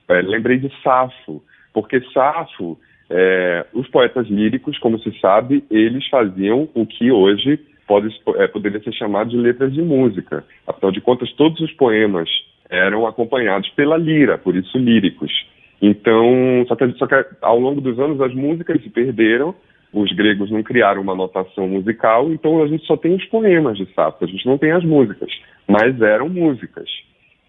é, 0.10 0.22
lembrei 0.22 0.58
de 0.58 0.70
Safo, 0.84 1.42
porque 1.74 2.02
Safo, 2.14 2.78
é, 3.10 3.66
os 3.74 3.88
poetas 3.90 4.28
líricos, 4.28 4.78
como 4.80 5.00
se 5.00 5.12
sabe, 5.20 5.64
eles 5.70 6.08
faziam 6.08 6.70
o 6.74 6.86
que 6.86 7.12
hoje 7.12 7.60
pode, 7.88 8.08
é, 8.38 8.48
poderia 8.48 8.82
ser 8.82 8.94
chamado 8.94 9.30
de 9.30 9.38
letras 9.38 9.74
de 9.74 9.82
música. 9.82 10.44
Afinal 10.66 10.92
de 10.92 11.02
contas, 11.02 11.32
todos 11.34 11.60
os 11.60 11.72
poemas 11.74 12.30
eram 12.70 13.06
acompanhados 13.06 13.70
pela 13.72 13.98
lira, 13.98 14.38
por 14.38 14.56
isso 14.56 14.78
líricos. 14.78 15.32
Então, 15.82 16.64
só 16.68 16.76
que, 16.76 16.92
só 16.94 17.08
que 17.08 17.16
ao 17.42 17.60
longo 17.60 17.82
dos 17.82 18.00
anos 18.00 18.22
as 18.22 18.34
músicas 18.34 18.82
se 18.82 18.90
perderam, 18.90 19.54
os 19.92 20.10
gregos 20.14 20.50
não 20.50 20.64
criaram 20.64 21.02
uma 21.02 21.16
notação 21.16 21.68
musical, 21.68 22.32
então 22.32 22.64
a 22.64 22.68
gente 22.68 22.86
só 22.86 22.96
tem 22.96 23.14
os 23.14 23.26
poemas 23.26 23.78
de 23.78 23.86
Safo, 23.94 24.24
a 24.24 24.28
gente 24.28 24.46
não 24.46 24.58
tem 24.58 24.72
as 24.72 24.86
músicas, 24.86 25.30
mas 25.68 26.00
eram 26.02 26.30
músicas. 26.30 26.90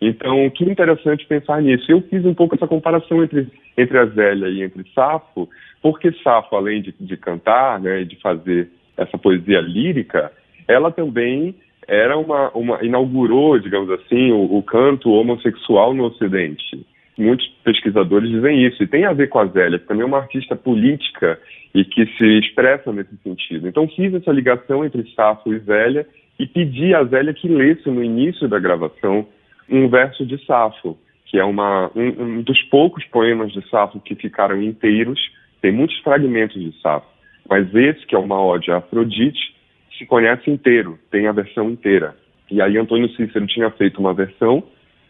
Então, 0.04 0.50
que 0.50 0.64
interessante 0.64 1.24
pensar 1.26 1.62
nisso. 1.62 1.84
Eu 1.88 2.02
fiz 2.02 2.24
um 2.24 2.34
pouco 2.34 2.56
essa 2.56 2.66
comparação 2.66 3.22
entre, 3.22 3.46
entre 3.78 3.96
a 3.96 4.06
Zélia 4.06 4.48
e 4.48 4.60
entre 4.60 4.84
Safo, 4.92 5.48
porque 5.80 6.10
Safo, 6.24 6.56
além 6.56 6.82
de, 6.82 6.92
de 6.98 7.16
cantar 7.16 7.78
né, 7.80 8.00
e 8.00 8.04
de 8.04 8.16
fazer 8.16 8.68
essa 8.96 9.16
poesia 9.16 9.60
lírica, 9.60 10.32
ela 10.66 10.90
também 10.90 11.54
era 11.86 12.18
uma, 12.18 12.50
uma 12.50 12.84
inaugurou, 12.84 13.60
digamos 13.60 13.88
assim, 13.90 14.32
o, 14.32 14.56
o, 14.56 14.62
canto 14.64 15.08
homossexual 15.12 15.94
no 15.94 16.06
Ocidente. 16.06 16.84
Muitos 17.16 17.46
pesquisadores 17.62 18.28
dizem 18.28 18.66
isso, 18.66 18.82
e 18.82 18.88
tem 18.88 19.04
a 19.04 19.12
ver 19.12 19.28
com 19.28 19.38
a 19.38 19.46
Zélia, 19.46 19.78
que 19.78 19.86
também 19.86 20.02
é 20.02 20.06
uma 20.06 20.18
artista 20.18 20.56
política 20.56 21.38
e 21.72 21.84
que 21.84 22.06
se 22.16 22.38
expressa 22.40 22.92
nesse 22.92 23.16
sentido. 23.18 23.68
Então 23.68 23.86
fiz 23.86 24.12
essa 24.14 24.32
ligação 24.32 24.84
entre 24.84 25.08
Safo 25.14 25.54
e 25.54 25.60
Zélia 25.60 26.04
e 26.40 26.46
pedi 26.46 26.92
a 26.92 27.04
Zélia 27.04 27.32
que 27.32 27.46
lesse 27.46 27.88
no 27.88 28.02
início 28.02 28.48
da 28.48 28.58
gravação 28.58 29.24
um 29.68 29.88
verso 29.88 30.24
de 30.24 30.44
Safo, 30.44 30.98
que 31.26 31.38
é 31.38 31.44
uma, 31.44 31.90
um, 31.94 32.22
um, 32.22 32.42
dos 32.42 32.60
poucos 32.64 33.04
poemas 33.06 33.52
de 33.52 33.66
Safo 33.68 34.00
que 34.00 34.14
ficaram 34.14 34.62
inteiros. 34.62 35.20
Tem 35.60 35.72
muitos 35.72 35.98
fragmentos 36.00 36.60
de 36.60 36.72
Safo, 36.80 37.06
mas 37.48 37.74
esse, 37.74 38.06
que 38.06 38.14
é 38.14 38.18
uma 38.18 38.42
ode 38.44 38.70
a 38.70 38.78
Afrodite, 38.78 39.54
se 39.96 40.06
conhece 40.06 40.50
inteiro, 40.50 40.98
tem 41.10 41.26
a 41.26 41.32
versão 41.32 41.70
inteira. 41.70 42.16
E 42.50 42.60
aí 42.60 42.76
Antônio 42.76 43.08
Cícero 43.10 43.46
tinha 43.46 43.70
feito 43.70 44.00
uma 44.00 44.12
versão 44.12 44.62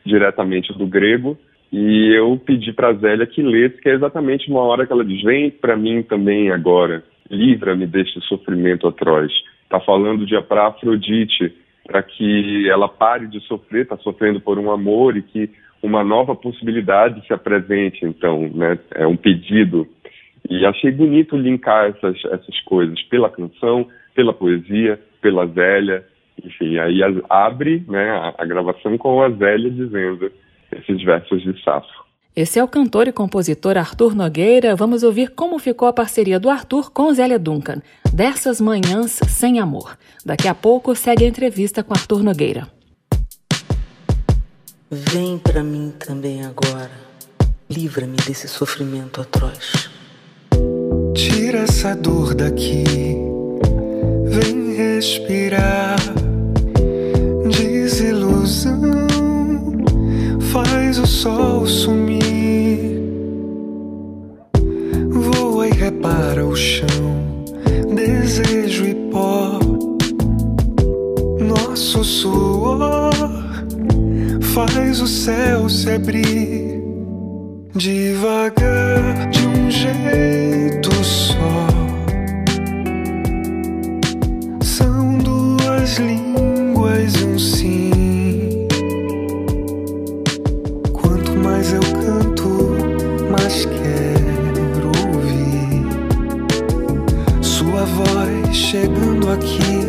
diretamente 0.05 0.73
do 0.73 0.87
grego, 0.87 1.39
e 1.73 2.13
eu 2.15 2.39
pedi 2.45 2.73
para 2.73 2.93
Zélia 2.95 3.27
que 3.27 3.43
lesse, 3.43 3.81
que 3.81 3.89
é 3.89 3.95
exatamente 3.95 4.51
uma 4.51 4.61
hora 4.61 4.87
que 4.87 4.93
ela 4.93 5.05
diz: 5.05 5.23
Vem 5.23 5.51
para 5.51 5.77
mim 5.77 6.03
também 6.03 6.51
agora, 6.51 7.03
livra-me 7.31 7.87
deste 7.87 8.21
sofrimento 8.27 8.87
atroz. 8.87 9.33
Está 9.65 9.81
falando 9.81 10.27
de 10.27 10.39
para 10.43 10.67
Afrodite, 10.67 11.55
para 11.87 12.03
que 12.03 12.69
ela 12.69 12.89
pare 12.89 13.27
de 13.27 13.41
sofrer, 13.41 13.83
está 13.83 13.97
sofrendo 13.99 14.41
por 14.41 14.59
um 14.59 14.71
amor 14.71 15.17
e 15.17 15.23
que 15.23 15.51
uma 15.83 16.05
nova 16.05 16.35
possibilidade 16.35 17.27
se 17.27 17.33
apresente. 17.33 18.05
Então, 18.05 18.49
né, 18.55 18.79
é 18.95 19.07
um 19.07 19.17
pedido. 19.17 19.87
E 20.49 20.65
achei 20.65 20.91
bonito 20.91 21.37
linkar 21.37 21.91
essas, 21.91 22.25
essas 22.27 22.61
coisas 22.61 23.01
pela 23.05 23.31
canção, 23.31 23.89
pela 24.15 24.33
poesia, 24.33 25.01
pela 25.21 25.47
Zélia, 25.47 26.05
enfim, 26.43 26.79
aí 26.79 27.01
abre 27.29 27.85
né, 27.89 28.11
a, 28.11 28.35
a 28.39 28.45
gravação 28.45 28.97
com 28.99 29.23
a 29.23 29.31
Zélia 29.31 29.71
dizendo 29.71 30.31
esses 30.73 31.03
versos 31.03 31.43
de 31.43 31.63
Safo. 31.63 32.03
Esse 32.35 32.59
é 32.59 32.65
o 32.65 32.69
cantor 32.69 33.09
e 33.09 33.13
compositor 33.13 33.77
Arthur 33.77 34.15
Nogueira. 34.15 34.75
Vamos 34.75 35.03
ouvir 35.03 35.33
como 35.35 35.59
ficou 35.59 35.87
a 35.87 35.93
parceria 35.93 36.41
do 36.41 36.49
Arthur 36.49 36.91
com 36.91 37.13
Zélia 37.13 37.39
Duncan. 37.39 37.83
Dessas 38.11 38.59
manhãs 38.59 39.21
sem 39.29 39.61
amor. 39.61 39.99
Daqui 40.25 40.49
a 40.49 40.55
pouco 40.55 40.95
segue 40.97 41.27
a 41.27 41.29
entrevista 41.29 41.83
com 41.83 41.93
Arthur 41.93 42.23
Nogueira. 42.23 42.67
Vem 44.91 45.37
para 45.39 45.63
mim 45.63 45.93
também 45.99 46.43
agora. 46.43 46.91
Livra-me 47.69 48.17
desse 48.17 48.49
sofrimento 48.49 49.21
atroz. 49.21 49.91
Tira 51.15 51.59
essa 51.59 51.95
dor 51.95 52.35
daqui. 52.35 52.85
Vem 54.25 54.75
respirar. 54.75 55.99
Desilusão 57.51 59.03
faz 60.53 60.99
o 60.99 61.07
sol 61.07 61.67
sumir. 61.67 62.22
Chão, 66.57 67.45
desejo 67.95 68.85
e 68.85 68.95
pó. 69.11 69.59
Nosso 71.41 72.05
suor 72.05 73.13
faz 74.55 75.01
o 75.01 75.07
céu 75.07 75.69
se 75.69 75.91
abrir 75.91 76.83
devagar 77.75 79.31
de 79.31 79.47
um 79.47 79.71
jeito 79.71 80.93
só. 81.05 81.72
Aqui, 99.33 99.87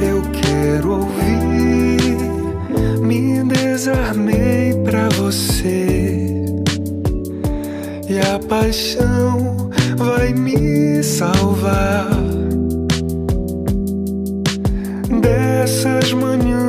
eu 0.00 0.22
quero 0.32 0.92
ouvir. 0.92 2.18
Me 3.00 3.42
desarmei 3.44 4.74
pra 4.84 5.08
você, 5.10 6.44
e 8.08 8.18
a 8.18 8.38
paixão 8.48 9.70
vai 9.96 10.32
me 10.34 11.02
salvar 11.02 12.08
dessas 15.20 16.12
manhãs 16.12 16.67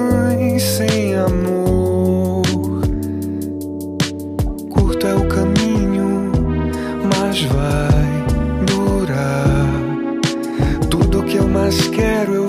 mas 11.70 11.88
quero 11.90 12.34
eu 12.34 12.49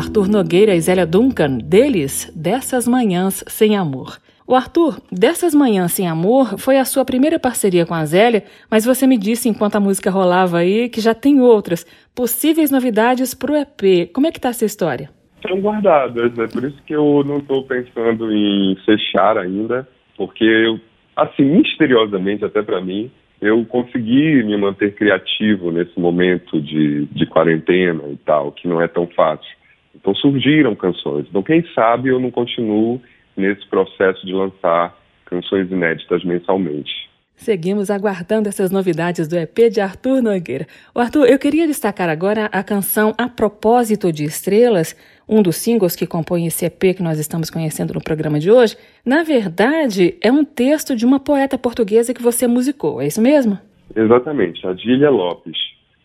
Arthur 0.00 0.28
Nogueira 0.28 0.74
e 0.74 0.80
Zélia 0.80 1.04
Duncan, 1.04 1.58
deles, 1.58 2.32
Dessas 2.34 2.88
Manhãs 2.88 3.44
Sem 3.46 3.76
Amor. 3.76 4.16
O 4.46 4.54
Arthur, 4.54 4.98
Dessas 5.12 5.54
Manhãs 5.54 5.92
Sem 5.92 6.08
Amor 6.08 6.58
foi 6.58 6.78
a 6.78 6.86
sua 6.86 7.04
primeira 7.04 7.38
parceria 7.38 7.84
com 7.84 7.92
a 7.92 8.02
Zélia, 8.06 8.42
mas 8.70 8.86
você 8.86 9.06
me 9.06 9.18
disse 9.18 9.46
enquanto 9.46 9.76
a 9.76 9.80
música 9.80 10.10
rolava 10.10 10.56
aí 10.56 10.88
que 10.88 11.02
já 11.02 11.14
tem 11.14 11.42
outras 11.42 11.84
possíveis 12.14 12.70
novidades 12.70 13.34
para 13.34 13.52
o 13.52 13.56
EP. 13.56 14.10
Como 14.10 14.26
é 14.26 14.30
que 14.32 14.38
está 14.38 14.48
essa 14.48 14.64
história? 14.64 15.10
Estão 15.36 15.60
guardadas, 15.60 16.38
é 16.38 16.46
por 16.46 16.64
isso 16.64 16.82
que 16.86 16.94
eu 16.94 17.22
não 17.22 17.36
estou 17.36 17.64
pensando 17.64 18.32
em 18.32 18.74
fechar 18.86 19.36
ainda, 19.36 19.86
porque 20.16 20.44
eu, 20.44 20.80
assim, 21.14 21.44
misteriosamente 21.44 22.42
até 22.42 22.62
para 22.62 22.80
mim, 22.80 23.10
eu 23.38 23.62
consegui 23.66 24.42
me 24.44 24.56
manter 24.56 24.94
criativo 24.94 25.70
nesse 25.70 26.00
momento 26.00 26.58
de, 26.58 27.04
de 27.04 27.26
quarentena 27.26 28.02
e 28.08 28.16
tal, 28.24 28.50
que 28.52 28.66
não 28.66 28.80
é 28.80 28.88
tão 28.88 29.06
fácil. 29.08 29.59
Então 29.94 30.14
surgiram 30.14 30.74
canções. 30.74 31.26
Então 31.28 31.42
quem 31.42 31.64
sabe 31.74 32.08
eu 32.08 32.20
não 32.20 32.30
continuo 32.30 33.00
nesse 33.36 33.66
processo 33.68 34.24
de 34.26 34.32
lançar 34.32 34.96
canções 35.26 35.70
inéditas 35.70 36.24
mensalmente. 36.24 37.08
Seguimos 37.40 37.90
aguardando 37.90 38.50
essas 38.50 38.70
novidades 38.70 39.26
do 39.26 39.34
EP 39.34 39.70
de 39.72 39.80
Arthur 39.80 40.20
Nogueira. 40.20 40.66
O 40.94 41.00
Arthur, 41.00 41.26
eu 41.26 41.38
queria 41.38 41.66
destacar 41.66 42.10
agora 42.10 42.50
a 42.52 42.62
canção 42.62 43.14
A 43.16 43.30
Propósito 43.30 44.12
de 44.12 44.24
Estrelas, 44.24 44.94
um 45.26 45.40
dos 45.40 45.56
singles 45.56 45.96
que 45.96 46.06
compõe 46.06 46.46
esse 46.46 46.66
EP 46.66 46.94
que 46.94 47.02
nós 47.02 47.18
estamos 47.18 47.48
conhecendo 47.48 47.94
no 47.94 48.02
programa 48.02 48.38
de 48.38 48.50
hoje. 48.50 48.76
Na 49.06 49.22
verdade, 49.22 50.18
é 50.20 50.30
um 50.30 50.44
texto 50.44 50.94
de 50.94 51.06
uma 51.06 51.18
poeta 51.18 51.56
portuguesa 51.56 52.12
que 52.12 52.22
você 52.22 52.46
musicou, 52.46 53.00
é 53.00 53.06
isso 53.06 53.22
mesmo? 53.22 53.58
Exatamente, 53.96 54.66
Adília 54.66 55.08
Lopes 55.08 55.56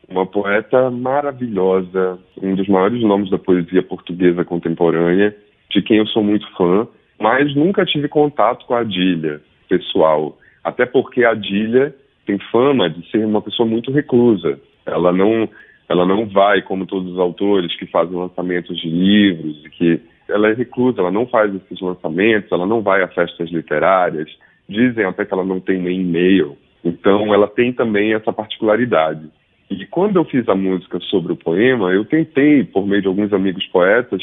uma 0.08 0.26
poeta 0.26 0.89
maravilhosa, 0.91 2.20
um 2.41 2.56
dos 2.56 2.68
maiores 2.68 3.02
nomes 3.02 3.30
da 3.30 3.38
poesia 3.38 3.82
portuguesa 3.82 4.46
contemporânea, 4.46 5.36
de 5.70 5.82
quem 5.82 5.98
eu 5.98 6.08
sou 6.08 6.24
muito 6.24 6.48
fã, 6.56 6.88
mas 7.20 7.56
nunca 7.56 7.86
tive 7.86 8.08
contato 8.08 8.65
com 8.65 8.76
a 8.76 8.80
Adília, 8.80 9.41
pessoal. 9.68 10.38
Até 10.63 10.86
porque 10.86 11.24
a 11.24 11.32
Adília 11.32 11.96
tem 12.26 12.38
fama 12.52 12.89
de 12.89 13.10
ser 13.10 13.26
uma 13.26 13.41
pessoa 13.41 13.68
muito 13.68 13.91
reclusa. 13.91 14.60
Ela 14.86 15.12
não, 15.12 15.50
ela 15.89 16.06
não 16.06 16.26
vai, 16.28 16.62
como 16.62 16.86
todos 16.86 17.13
os 17.13 17.20
autores 17.20 17.76
que 17.78 17.86
fazem 17.88 18.15
lançamentos 18.15 18.78
de 18.80 18.89
livros, 18.89 19.65
e 19.65 19.70
que 19.70 20.02
ela 20.28 20.50
é 20.50 20.54
reclusa, 20.54 21.02
ela 21.02 21.12
não 21.12 21.28
faz 21.28 21.54
esses 21.54 21.80
lançamentos, 21.80 22.52
ela 22.52 22.65
não 22.65 22.82
vai 22.82 23.04
a 23.04 23.08
festas 23.08 23.50
literárias. 23.50 24.30
Dizem 24.68 25.06
até 25.06 25.26
que 25.26 25.34
ela 25.34 25.44
não 25.44 25.60
tem 25.60 25.80
nem 25.80 26.02
e-mail. 26.02 26.58
Então, 26.84 27.34
ela 27.34 27.48
tem 27.48 27.72
também 27.72 28.13
essa 28.13 28.34
particularidade. 28.34 29.30
E 29.69 29.86
quando 29.88 30.17
eu 30.17 30.25
fiz 30.25 30.47
a 30.47 30.56
música 30.56 30.99
sobre 31.01 31.34
o 31.34 31.36
poema, 31.36 31.91
eu 31.91 32.06
tentei, 32.06 32.63
por 32.63 32.86
meio 32.86 33.01
de 33.01 33.08
alguns 33.08 33.34
amigos 33.34 33.65
poetas, 33.67 34.21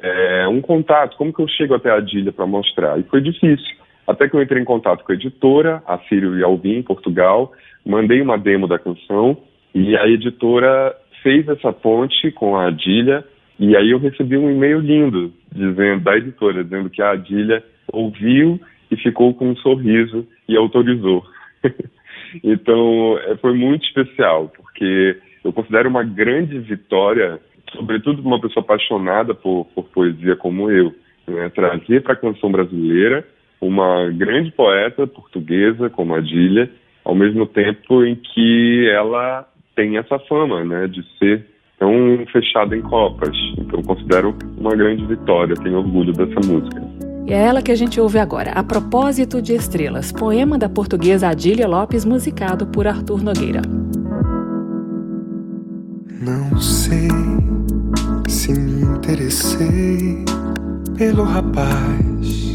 é, 0.00 0.46
um 0.48 0.60
contato, 0.60 1.16
como 1.16 1.32
que 1.32 1.40
eu 1.40 1.48
chego 1.48 1.74
até 1.74 1.90
a 1.90 1.96
Adília 1.96 2.32
para 2.32 2.46
mostrar? 2.46 2.98
E 2.98 3.02
foi 3.04 3.20
difícil. 3.20 3.76
Até 4.06 4.28
que 4.28 4.36
eu 4.36 4.42
entrei 4.42 4.62
em 4.62 4.64
contato 4.64 5.02
com 5.04 5.12
a 5.12 5.14
editora, 5.14 5.82
a 5.86 5.98
Círio 6.08 6.38
e 6.38 6.44
Alvim, 6.44 6.76
em 6.76 6.82
Portugal, 6.82 7.52
mandei 7.84 8.20
uma 8.20 8.38
demo 8.38 8.68
da 8.68 8.78
canção 8.78 9.36
e 9.74 9.96
a 9.96 10.06
editora 10.06 10.94
fez 11.22 11.48
essa 11.48 11.72
ponte 11.72 12.30
com 12.30 12.56
a 12.56 12.68
Adília 12.68 13.24
e 13.58 13.74
aí 13.76 13.90
eu 13.90 13.98
recebi 13.98 14.36
um 14.36 14.50
e-mail 14.50 14.78
lindo 14.78 15.32
dizendo 15.52 16.04
da 16.04 16.16
editora, 16.16 16.62
dizendo 16.62 16.90
que 16.90 17.02
a 17.02 17.12
Adília 17.12 17.64
ouviu 17.92 18.60
e 18.90 18.96
ficou 18.96 19.34
com 19.34 19.50
um 19.50 19.56
sorriso 19.56 20.26
e 20.48 20.56
autorizou. 20.56 21.24
então, 22.42 23.18
é, 23.18 23.36
foi 23.36 23.54
muito 23.54 23.84
especial, 23.86 24.50
porque 24.56 25.18
eu 25.44 25.52
considero 25.52 25.88
uma 25.88 26.02
grande 26.02 26.58
vitória, 26.58 27.40
sobretudo 27.72 28.22
uma 28.22 28.40
pessoa 28.40 28.62
apaixonada 28.62 29.34
por, 29.34 29.66
por 29.74 29.84
poesia 29.84 30.36
como 30.36 30.70
eu, 30.70 30.94
né? 31.26 31.48
trazer 31.50 32.02
para 32.02 32.14
a 32.14 32.16
canção 32.16 32.50
brasileira 32.50 33.26
uma 33.60 34.10
grande 34.10 34.50
poeta 34.52 35.06
portuguesa 35.06 35.88
como 35.90 36.14
a 36.14 36.20
Dília, 36.20 36.70
ao 37.04 37.14
mesmo 37.14 37.46
tempo 37.46 38.04
em 38.04 38.16
que 38.16 38.88
ela 38.88 39.48
tem 39.74 39.96
essa 39.96 40.18
fama, 40.20 40.64
né, 40.64 40.86
de 40.88 41.04
ser 41.18 41.46
tão 41.78 42.24
fechado 42.32 42.74
em 42.74 42.82
copas. 42.82 43.36
Então 43.58 43.82
considero 43.82 44.34
uma 44.58 44.74
grande 44.74 45.04
vitória, 45.06 45.54
tenho 45.54 45.78
orgulho 45.78 46.12
dessa 46.12 46.40
música. 46.46 47.05
E 47.26 47.32
é 47.32 47.42
ela 47.42 47.60
que 47.60 47.72
a 47.72 47.74
gente 47.74 48.00
ouve 48.00 48.20
agora, 48.20 48.52
A 48.52 48.62
Propósito 48.62 49.42
de 49.42 49.52
Estrelas, 49.52 50.12
poema 50.12 50.56
da 50.56 50.68
portuguesa 50.68 51.28
Adília 51.28 51.66
Lopes, 51.66 52.04
musicado 52.04 52.68
por 52.68 52.86
Arthur 52.86 53.20
Nogueira. 53.20 53.62
Não 56.20 56.56
sei 56.60 57.08
se 58.28 58.52
me 58.52 58.82
interessei 58.82 60.24
pelo 60.96 61.24
rapaz, 61.24 62.54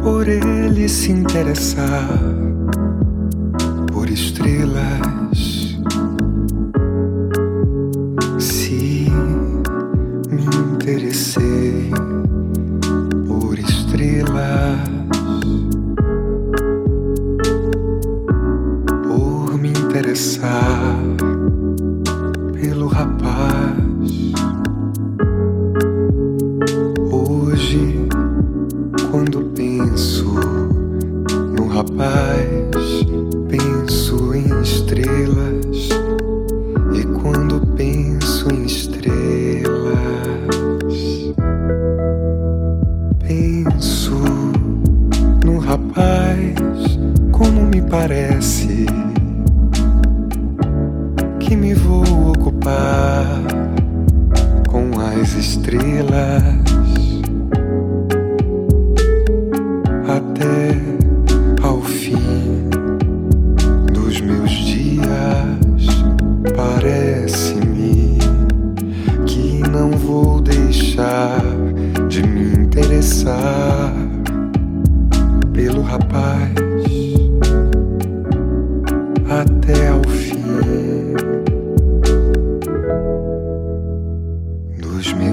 por 0.00 0.28
ele 0.28 0.88
se 0.88 1.10
interessar 1.10 2.08
por 3.92 4.08
estrelas. 4.08 5.25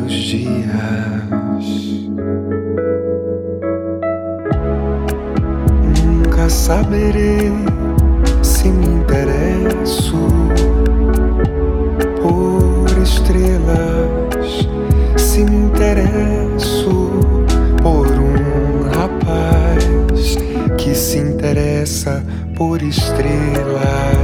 Dias. 0.07 1.65
Nunca 6.03 6.49
saberei 6.49 7.51
se 8.41 8.69
me 8.69 8.85
interesso 8.85 10.17
por 12.21 12.85
estrelas, 13.01 14.67
se 15.17 15.43
me 15.43 15.55
interesso 15.55 17.11
por 17.81 18.07
um 18.07 18.89
rapaz 18.89 20.37
que 20.77 20.95
se 20.95 21.19
interessa 21.19 22.23
por 22.55 22.81
estrelas. 22.81 24.22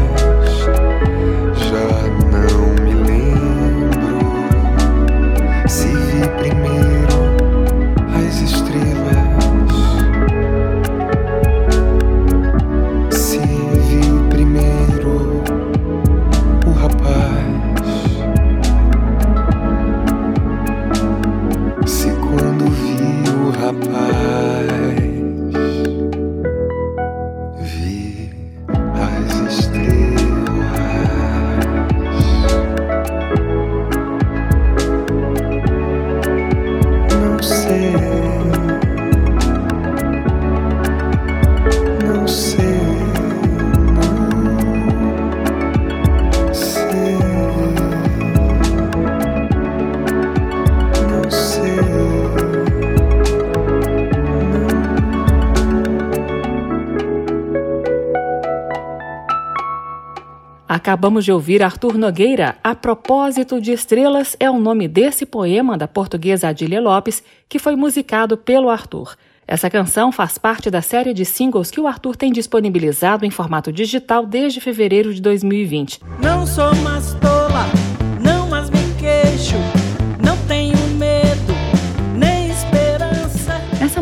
Acabamos 61.09 61.25
de 61.25 61.31
ouvir 61.31 61.63
Arthur 61.63 61.97
Nogueira. 61.97 62.55
A 62.63 62.75
propósito 62.75 63.59
de 63.59 63.71
estrelas 63.71 64.37
é 64.39 64.47
o 64.47 64.59
nome 64.59 64.87
desse 64.87 65.25
poema 65.25 65.75
da 65.75 65.87
portuguesa 65.87 66.49
Adília 66.49 66.79
Lopes, 66.79 67.23
que 67.49 67.57
foi 67.57 67.75
musicado 67.75 68.37
pelo 68.37 68.69
Arthur. 68.69 69.15
Essa 69.47 69.71
canção 69.71 70.11
faz 70.11 70.37
parte 70.37 70.69
da 70.69 70.83
série 70.83 71.11
de 71.11 71.25
singles 71.25 71.71
que 71.71 71.81
o 71.81 71.87
Arthur 71.87 72.15
tem 72.15 72.31
disponibilizado 72.31 73.25
em 73.25 73.31
formato 73.31 73.71
digital 73.73 74.23
desde 74.23 74.61
fevereiro 74.61 75.11
de 75.11 75.19
2020. 75.19 75.99
Não 76.21 76.45
sou 76.45 76.75
mais 76.75 77.15
tola, 77.15 77.38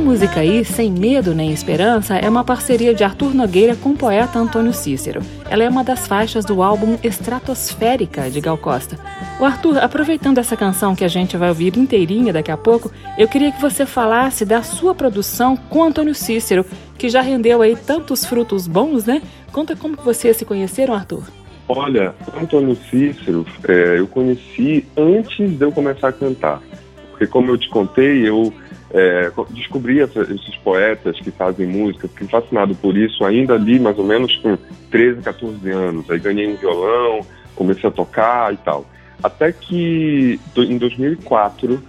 música 0.07 0.39
aí, 0.39 0.63
Sem 0.63 0.89
Medo 0.89 1.35
Nem 1.35 1.51
Esperança, 1.51 2.15
é 2.15 2.29
uma 2.29 2.41
parceria 2.41 2.93
de 2.93 3.03
Arthur 3.03 3.35
Nogueira 3.35 3.75
com 3.75 3.89
o 3.89 3.97
poeta 3.97 4.39
Antônio 4.39 4.71
Cícero. 4.71 5.19
Ela 5.49 5.65
é 5.65 5.69
uma 5.69 5.83
das 5.83 6.07
faixas 6.07 6.45
do 6.45 6.63
álbum 6.63 6.97
Estratosférica, 7.03 8.29
de 8.29 8.39
Gal 8.39 8.57
Costa. 8.57 8.97
O 9.37 9.43
Arthur, 9.43 9.79
aproveitando 9.79 10.37
essa 10.37 10.55
canção 10.55 10.95
que 10.95 11.03
a 11.03 11.09
gente 11.09 11.35
vai 11.35 11.49
ouvir 11.49 11.77
inteirinha 11.77 12.31
daqui 12.31 12.49
a 12.49 12.55
pouco, 12.55 12.89
eu 13.17 13.27
queria 13.27 13.51
que 13.51 13.59
você 13.59 13.85
falasse 13.85 14.45
da 14.45 14.63
sua 14.63 14.95
produção 14.95 15.57
com 15.57 15.83
Antônio 15.83 16.15
Cícero, 16.15 16.65
que 16.97 17.09
já 17.09 17.19
rendeu 17.19 17.61
aí 17.61 17.75
tantos 17.75 18.23
frutos 18.23 18.65
bons, 18.65 19.05
né? 19.05 19.21
Conta 19.51 19.75
como 19.75 19.97
que 19.97 20.05
vocês 20.05 20.37
se 20.37 20.45
conheceram, 20.45 20.93
Arthur. 20.93 21.25
Olha, 21.67 22.15
Antônio 22.41 22.77
Cícero, 22.89 23.45
é, 23.67 23.99
eu 23.99 24.07
conheci 24.07 24.85
antes 24.95 25.51
de 25.51 25.65
eu 25.65 25.71
começar 25.73 26.07
a 26.07 26.13
cantar. 26.13 26.61
Porque, 27.09 27.27
como 27.27 27.51
eu 27.51 27.57
te 27.57 27.67
contei, 27.67 28.25
eu 28.25 28.53
é, 28.93 29.31
descobri 29.51 29.99
essa, 29.99 30.21
esses 30.21 30.55
poetas 30.57 31.19
que 31.19 31.31
fazem 31.31 31.67
música, 31.67 32.07
fiquei 32.07 32.27
fascinado 32.27 32.73
por 32.75 32.95
isso 32.97 33.25
ainda 33.25 33.53
ali, 33.53 33.79
mais 33.79 33.97
ou 33.97 34.05
menos 34.05 34.35
com 34.37 34.57
13, 34.89 35.21
14 35.21 35.69
anos. 35.69 36.09
Aí 36.09 36.19
ganhei 36.19 36.47
um 36.47 36.55
violão, 36.55 37.19
comecei 37.55 37.89
a 37.89 37.91
tocar 37.91 38.53
e 38.53 38.57
tal. 38.57 38.85
Até 39.21 39.51
que, 39.51 40.39
em 40.55 40.77
2004, 40.77 41.81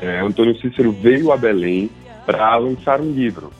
é, 0.00 0.20
Antônio 0.20 0.56
Cícero 0.60 0.92
veio 0.92 1.32
a 1.32 1.36
Belém 1.36 1.90
para 2.24 2.56
lançar 2.56 3.00
um 3.00 3.10
livro, 3.10 3.50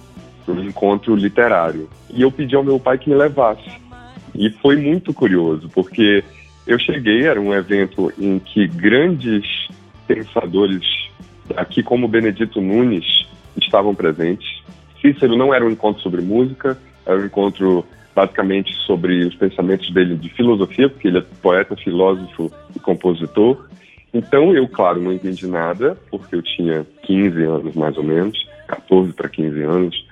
um 0.46 0.60
encontro 0.60 1.14
literário. 1.14 1.88
E 2.10 2.22
eu 2.22 2.30
pedi 2.30 2.54
ao 2.54 2.64
meu 2.64 2.78
pai 2.78 2.98
que 2.98 3.08
me 3.08 3.16
levasse. 3.16 3.70
E 4.34 4.50
foi 4.50 4.76
muito 4.76 5.14
curioso, 5.14 5.68
porque 5.70 6.22
eu 6.66 6.78
cheguei, 6.78 7.26
era 7.26 7.40
um 7.40 7.54
evento 7.54 8.12
em 8.18 8.38
que 8.38 8.66
grandes 8.66 9.46
pensadores, 10.06 10.84
aqui 11.56 11.82
como 11.82 12.08
Benedito 12.08 12.60
Nunes, 12.60 13.26
estavam 13.56 13.94
presentes. 13.94 14.62
Cícero 15.00 15.36
não 15.36 15.54
era 15.54 15.64
um 15.64 15.70
encontro 15.70 16.02
sobre 16.02 16.20
música, 16.20 16.78
era 17.04 17.18
um 17.18 17.26
encontro 17.26 17.84
basicamente 18.14 18.74
sobre 18.86 19.24
os 19.26 19.34
pensamentos 19.34 19.90
dele 19.90 20.16
de 20.16 20.30
filosofia, 20.30 20.88
porque 20.88 21.08
ele 21.08 21.18
é 21.18 21.24
poeta, 21.42 21.76
filósofo 21.76 22.50
e 22.74 22.80
compositor. 22.80 23.68
Então 24.12 24.54
eu, 24.54 24.66
claro, 24.66 25.00
não 25.00 25.12
entendi 25.12 25.46
nada, 25.46 25.96
porque 26.10 26.34
eu 26.34 26.42
tinha 26.42 26.86
15 27.02 27.42
anos 27.42 27.74
mais 27.74 27.96
ou 27.98 28.02
menos, 28.02 28.48
14 28.68 29.12
para 29.12 29.28
15 29.28 29.62
anos. 29.62 30.06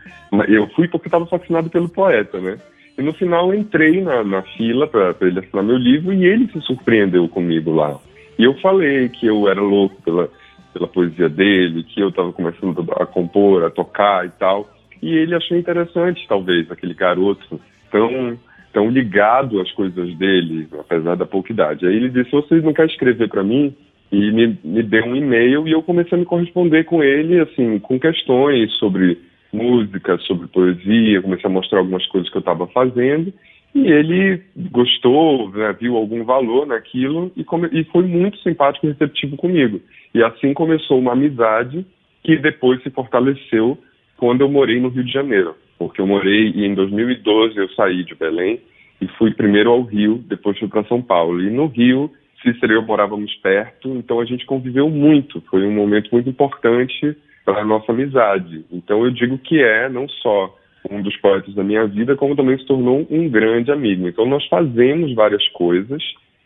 Eu 0.49 0.68
fui 0.68 0.87
porque 0.89 1.09
estava 1.09 1.26
fascinado 1.26 1.70
pelo 1.70 1.89
poeta, 1.89 2.39
né? 2.41 2.59
E 2.99 3.03
no 3.03 3.12
final 3.12 3.53
eu 3.53 3.59
entrei 3.59 4.01
na, 4.03 4.22
na 4.22 4.43
fila 4.43 4.87
para 4.87 5.14
ele 5.22 5.41
assinar 5.41 5.64
meu 5.64 5.76
livro 5.76 6.12
e 6.12 6.24
ele 6.24 6.49
se 6.53 6.61
surpreendeu 6.61 7.26
comigo 7.28 7.72
lá. 7.72 7.99
E 8.39 8.45
eu 8.45 8.55
falei 8.61 9.09
que 9.09 9.26
eu 9.26 9.49
era 9.49 9.61
louco 9.61 10.01
pela, 10.03 10.28
pela 10.75 10.89
poesia 10.89 11.29
dele, 11.29 11.85
que 11.85 12.01
eu 12.01 12.09
estava 12.09 12.33
começando 12.33 12.85
a 12.99 13.07
compor, 13.07 13.64
a 13.64 13.70
tocar 13.70 14.27
e 14.27 14.31
tal. 14.31 14.68
E 15.01 15.14
ele 15.14 15.35
achou 15.35 15.57
interessante, 15.57 16.27
talvez, 16.29 16.70
aquele 16.70 16.95
garoto 16.95 17.61
tão, 17.91 18.39
tão 18.72 18.91
ligado 18.91 19.61
às 19.61 19.70
coisas 19.72 20.14
dele, 20.16 20.66
apesar 20.79 21.14
da 21.14 21.25
pouca 21.25 21.53
idade. 21.53 21.87
Aí 21.87 21.95
ele 21.95 22.11
disse: 22.11 22.31
Vocês 22.33 22.62
não 22.62 22.75
querem 22.75 22.91
escrever 22.91 23.29
para 23.29 23.45
mim? 23.45 23.75
E 24.11 24.31
me, 24.33 24.59
me 24.62 24.83
deu 24.83 25.05
um 25.07 25.16
e-mail 25.16 25.66
e 25.66 25.72
eu 25.72 25.83
comecei 25.83 26.16
a 26.16 26.20
me 26.20 26.27
corresponder 26.27 26.85
com 26.85 27.03
ele, 27.03 27.41
assim, 27.41 27.79
com 27.79 27.99
questões 27.99 28.72
sobre 28.75 29.18
música, 29.53 30.18
sobre 30.18 30.49
poesia. 30.49 31.22
Comecei 31.22 31.49
a 31.49 31.53
mostrar 31.53 31.79
algumas 31.79 32.07
coisas 32.07 32.31
que 32.31 32.37
eu 32.37 32.41
estava 32.41 32.66
fazendo. 32.68 33.33
E 33.75 33.89
ele 33.91 34.41
gostou, 34.70 35.51
né, 35.51 35.75
viu 35.81 35.97
algum 35.97 36.22
valor 36.22 36.64
naquilo 36.64 37.33
e, 37.37 37.43
come, 37.43 37.68
e 37.72 37.83
foi 37.85 38.07
muito 38.07 38.39
simpático 38.39 38.87
e 38.87 38.91
receptivo 38.91 39.37
comigo. 39.37 39.81
E 40.15 40.23
assim 40.23 40.55
começou 40.55 40.99
uma 40.99 41.12
amizade 41.12 41.85
que 42.23 42.37
depois 42.37 42.83
se 42.83 42.91
fortaleceu 42.91 43.77
quando 44.17 44.43
eu 44.43 44.49
morei 44.49 44.81
no 44.81 44.89
Rio 44.89 45.05
de 45.05 45.12
Janeiro. 45.12 45.57
Porque 45.79 46.01
eu 46.01 46.07
morei 46.07 46.53
e 46.55 46.65
em 46.65 46.75
2012 46.75 47.57
eu 47.59 47.69
saí 47.71 48.05
de 48.05 48.15
Belém 48.15 48.61
e 49.01 49.09
fui 49.19 49.35
primeiro 49.35 49.71
ao 49.71 49.83
Rio, 49.83 50.25
depois 50.29 50.59
fui 50.59 50.69
para 50.69 50.85
São 50.85 51.03
Paulo. 51.03 51.43
E 51.43 51.51
no 51.51 51.67
Rio, 51.67 52.11
Cícero 52.43 52.73
e 52.73 52.77
eu 52.77 52.83
morávamos 52.83 53.35
perto, 53.37 53.89
então 53.97 54.21
a 54.21 54.25
gente 54.25 54.47
conviveu 54.47 54.89
muito. 54.89 55.43
Foi 55.51 55.67
um 55.67 55.73
momento 55.73 56.11
muito 56.12 56.29
importante 56.29 57.17
para 57.45 57.61
a 57.61 57.65
nossa 57.65 57.93
amizade. 57.93 58.65
Então 58.71 59.05
eu 59.05 59.11
digo 59.11 59.37
que 59.39 59.61
é 59.62 59.89
não 59.89 60.09
só 60.09 60.57
um 60.91 61.03
dos 61.03 61.17
poetas 61.17 61.55
da 61.55 61.65
minha 61.65 61.87
vida, 61.87 62.15
como 62.15 62.37
também 62.37 62.59
se 62.59 62.67
tornou 62.67 63.07
um 63.11 63.29
grande 63.29 63.73
amigo. 63.73 64.07
Então 64.07 64.27
nós 64.27 64.47
fazemos 64.47 65.15
várias 65.15 65.47
coisas 65.49 66.03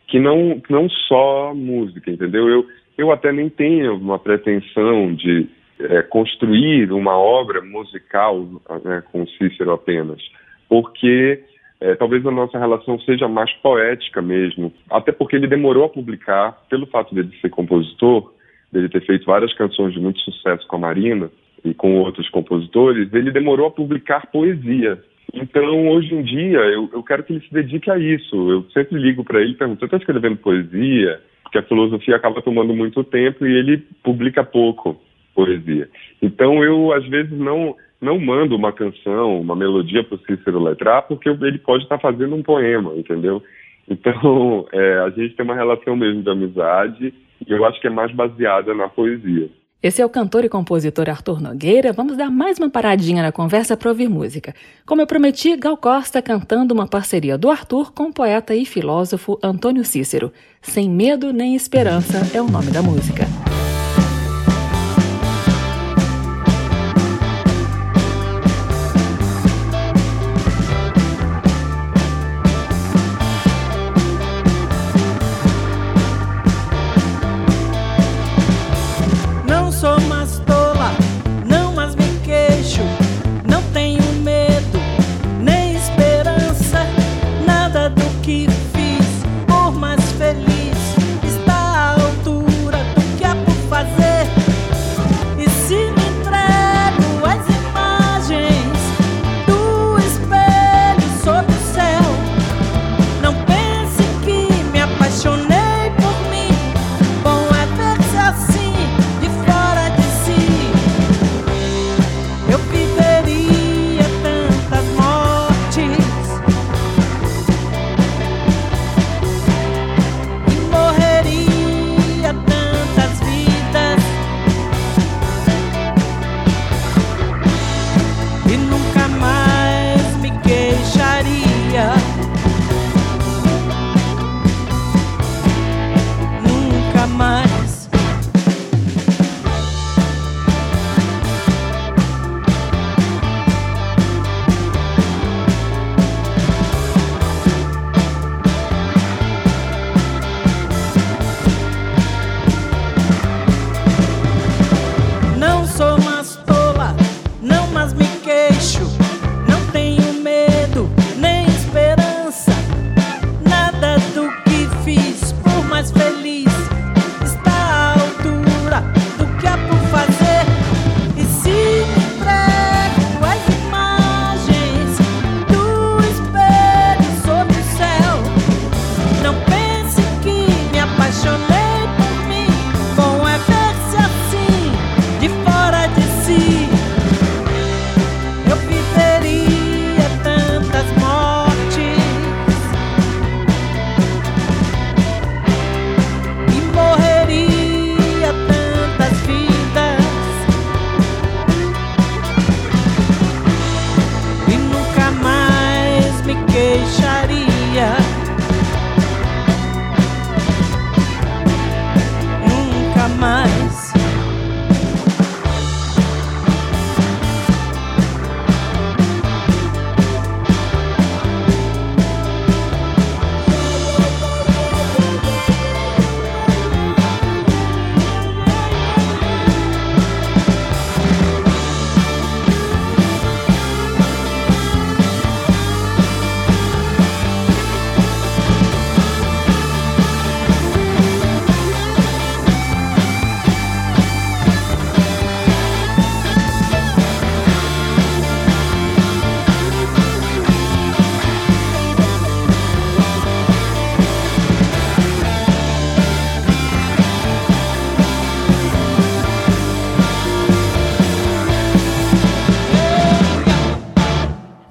que 0.07 0.19
não, 0.19 0.61
não 0.69 0.89
só 0.89 1.53
música, 1.53 2.09
entendeu? 2.09 2.49
Eu, 2.49 2.65
eu 2.99 3.11
até 3.11 3.31
nem 3.31 3.49
tenho 3.49 3.95
uma 3.95 4.19
pretensão 4.19 5.13
de 5.13 5.47
é, 5.79 6.01
construir 6.01 6.91
uma 6.91 7.17
obra 7.17 7.61
musical 7.61 8.45
né, 8.83 9.03
com 9.11 9.25
Cícero 9.27 9.71
apenas, 9.71 10.21
porque 10.67 11.41
é, 11.79 11.95
talvez 11.95 12.25
a 12.25 12.31
nossa 12.31 12.59
relação 12.59 12.99
seja 12.99 13.27
mais 13.27 13.51
poética 13.61 14.21
mesmo, 14.21 14.73
até 14.89 15.11
porque 15.11 15.35
ele 15.35 15.47
demorou 15.47 15.85
a 15.85 15.89
publicar, 15.89 16.65
pelo 16.69 16.85
fato 16.87 17.15
dele 17.15 17.31
ser 17.41 17.49
compositor, 17.49 18.33
dele 18.71 18.89
ter 18.89 19.05
feito 19.05 19.25
várias 19.25 19.53
canções 19.53 19.93
de 19.93 19.99
muito 19.99 20.19
sucesso 20.19 20.67
com 20.67 20.75
a 20.75 20.79
Marina, 20.79 21.31
e 21.63 21.73
com 21.73 21.99
outros 21.99 22.29
compositores, 22.29 23.13
ele 23.13 23.31
demorou 23.31 23.67
a 23.67 23.71
publicar 23.71 24.27
poesia. 24.27 25.01
Então, 25.33 25.89
hoje 25.89 26.13
em 26.13 26.23
dia, 26.23 26.59
eu, 26.59 26.89
eu 26.91 27.03
quero 27.03 27.23
que 27.23 27.33
ele 27.33 27.45
se 27.45 27.53
dedique 27.53 27.89
a 27.91 27.97
isso. 27.97 28.35
Eu 28.49 28.63
sempre 28.71 28.97
ligo 28.97 29.23
para 29.23 29.41
ele 29.41 29.51
e 29.51 29.55
pergunto: 29.55 29.79
você 29.79 29.85
está 29.85 29.97
escrevendo 29.97 30.37
poesia? 30.37 31.21
Porque 31.49 31.57
a 31.57 31.63
filosofia 31.63 32.15
acaba 32.15 32.43
tomando 32.43 32.75
muito 32.75 33.03
tempo 33.03 33.43
e 33.43 33.57
ele 33.57 33.77
publica 34.03 34.43
pouco 34.43 34.95
poesia. 35.33 35.89
Então, 36.21 36.63
eu, 36.63 36.93
às 36.93 37.03
vezes, 37.07 37.31
não, 37.31 37.75
não 37.99 38.19
mando 38.19 38.55
uma 38.55 38.71
canção, 38.71 39.41
uma 39.41 39.55
melodia 39.55 40.03
para 40.03 40.15
o 40.15 40.19
Cícero 40.19 40.61
letrar, 40.61 41.07
porque 41.07 41.27
ele 41.27 41.57
pode 41.57 41.83
estar 41.83 41.97
tá 41.97 42.01
fazendo 42.01 42.35
um 42.35 42.43
poema, 42.43 42.93
entendeu? 42.95 43.41
Então, 43.89 44.67
é, 44.71 44.99
a 44.99 45.09
gente 45.09 45.35
tem 45.35 45.43
uma 45.43 45.55
relação 45.55 45.95
mesmo 45.95 46.21
de 46.21 46.29
amizade 46.29 47.13
e 47.47 47.51
eu 47.51 47.65
acho 47.65 47.81
que 47.81 47.87
é 47.87 47.89
mais 47.89 48.11
baseada 48.11 48.75
na 48.75 48.87
poesia. 48.87 49.49
Esse 49.81 50.01
é 50.01 50.05
o 50.05 50.09
cantor 50.09 50.43
e 50.43 50.49
compositor 50.49 51.09
Arthur 51.09 51.39
Nogueira. 51.39 51.93
Vamos 51.93 52.17
dar 52.17 52.29
mais 52.29 52.57
uma 52.57 52.69
paradinha 52.69 53.23
na 53.23 53.31
conversa 53.31 53.77
para 53.77 53.87
ouvir 53.87 54.09
música. 54.09 54.53
Como 54.85 55.01
eu 55.01 55.07
prometi, 55.07 55.55
Gal 55.55 55.77
Costa 55.77 56.21
cantando 56.21 56.73
uma 56.73 56.85
parceria 56.85 57.37
do 57.37 57.49
Arthur 57.49 57.93
com 57.93 58.09
o 58.09 58.13
poeta 58.13 58.53
e 58.53 58.65
filósofo 58.65 59.39
Antônio 59.41 59.85
Cícero. 59.85 60.33
Sem 60.61 60.89
Medo 60.89 61.31
Nem 61.31 61.55
Esperança 61.55 62.29
é 62.33 62.41
o 62.41 62.51
nome 62.51 62.71
da 62.71 62.81
música. 62.81 63.25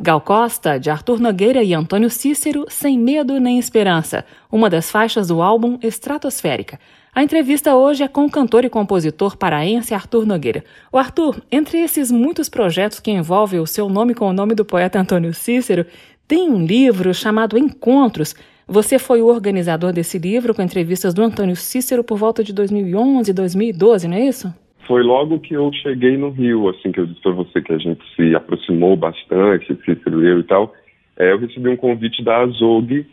Gal 0.08 0.22
Costa, 0.22 0.78
de 0.78 0.88
Arthur 0.88 1.20
Nogueira 1.20 1.62
e 1.62 1.74
Antônio 1.74 2.08
Cícero, 2.08 2.64
Sem 2.70 2.98
Medo 2.98 3.38
Nem 3.38 3.58
Esperança, 3.58 4.24
uma 4.50 4.70
das 4.70 4.90
faixas 4.90 5.28
do 5.28 5.42
álbum 5.42 5.78
Estratosférica. 5.82 6.80
A 7.14 7.22
entrevista 7.22 7.76
hoje 7.76 8.04
é 8.04 8.08
com 8.08 8.24
o 8.24 8.30
cantor 8.30 8.64
e 8.64 8.70
compositor 8.70 9.36
paraense 9.36 9.92
Arthur 9.92 10.24
Nogueira. 10.24 10.64
O 10.90 10.96
Arthur, 10.96 11.42
entre 11.52 11.80
esses 11.80 12.10
muitos 12.10 12.48
projetos 12.48 13.00
que 13.00 13.10
envolvem 13.10 13.60
o 13.60 13.66
seu 13.66 13.90
nome 13.90 14.14
com 14.14 14.26
o 14.30 14.32
nome 14.32 14.54
do 14.54 14.64
poeta 14.64 14.98
Antônio 14.98 15.34
Cícero, 15.34 15.84
tem 16.26 16.48
um 16.48 16.64
livro 16.64 17.12
chamado 17.12 17.58
Encontros. 17.58 18.34
Você 18.66 18.98
foi 18.98 19.20
o 19.20 19.26
organizador 19.26 19.92
desse 19.92 20.16
livro 20.16 20.54
com 20.54 20.62
entrevistas 20.62 21.12
do 21.12 21.22
Antônio 21.22 21.54
Cícero 21.54 22.02
por 22.02 22.16
volta 22.16 22.42
de 22.42 22.54
2011, 22.54 23.30
2012, 23.30 24.08
não 24.08 24.16
é 24.16 24.24
isso? 24.24 24.50
Foi 24.88 25.02
logo 25.02 25.38
que 25.38 25.52
eu 25.52 25.70
cheguei 25.82 26.16
no 26.16 26.30
Rio, 26.30 26.70
assim, 26.70 26.90
que 26.90 26.98
eu 26.98 27.06
disse 27.06 27.20
para 27.20 27.32
você 27.32 27.60
que 27.60 27.74
a 27.74 27.78
gente 27.78 28.00
se 28.16 28.34
aproximou 28.34 28.96
bastante, 28.96 29.66
Cícero 29.84 30.24
e 30.24 30.28
eu 30.28 30.40
e 30.40 30.44
tal. 30.44 30.72
É, 31.18 31.30
eu 31.30 31.38
recebi 31.38 31.68
um 31.68 31.76
convite 31.76 32.24
da 32.24 32.38
Azog, 32.38 33.06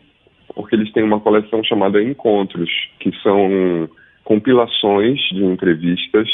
porque 0.54 0.74
eles 0.74 0.90
têm 0.92 1.02
uma 1.02 1.20
coleção 1.20 1.62
chamada 1.62 2.02
Encontros, 2.02 2.70
que 2.98 3.12
são 3.22 3.86
compilações 4.24 5.20
de 5.30 5.44
entrevistas 5.44 6.26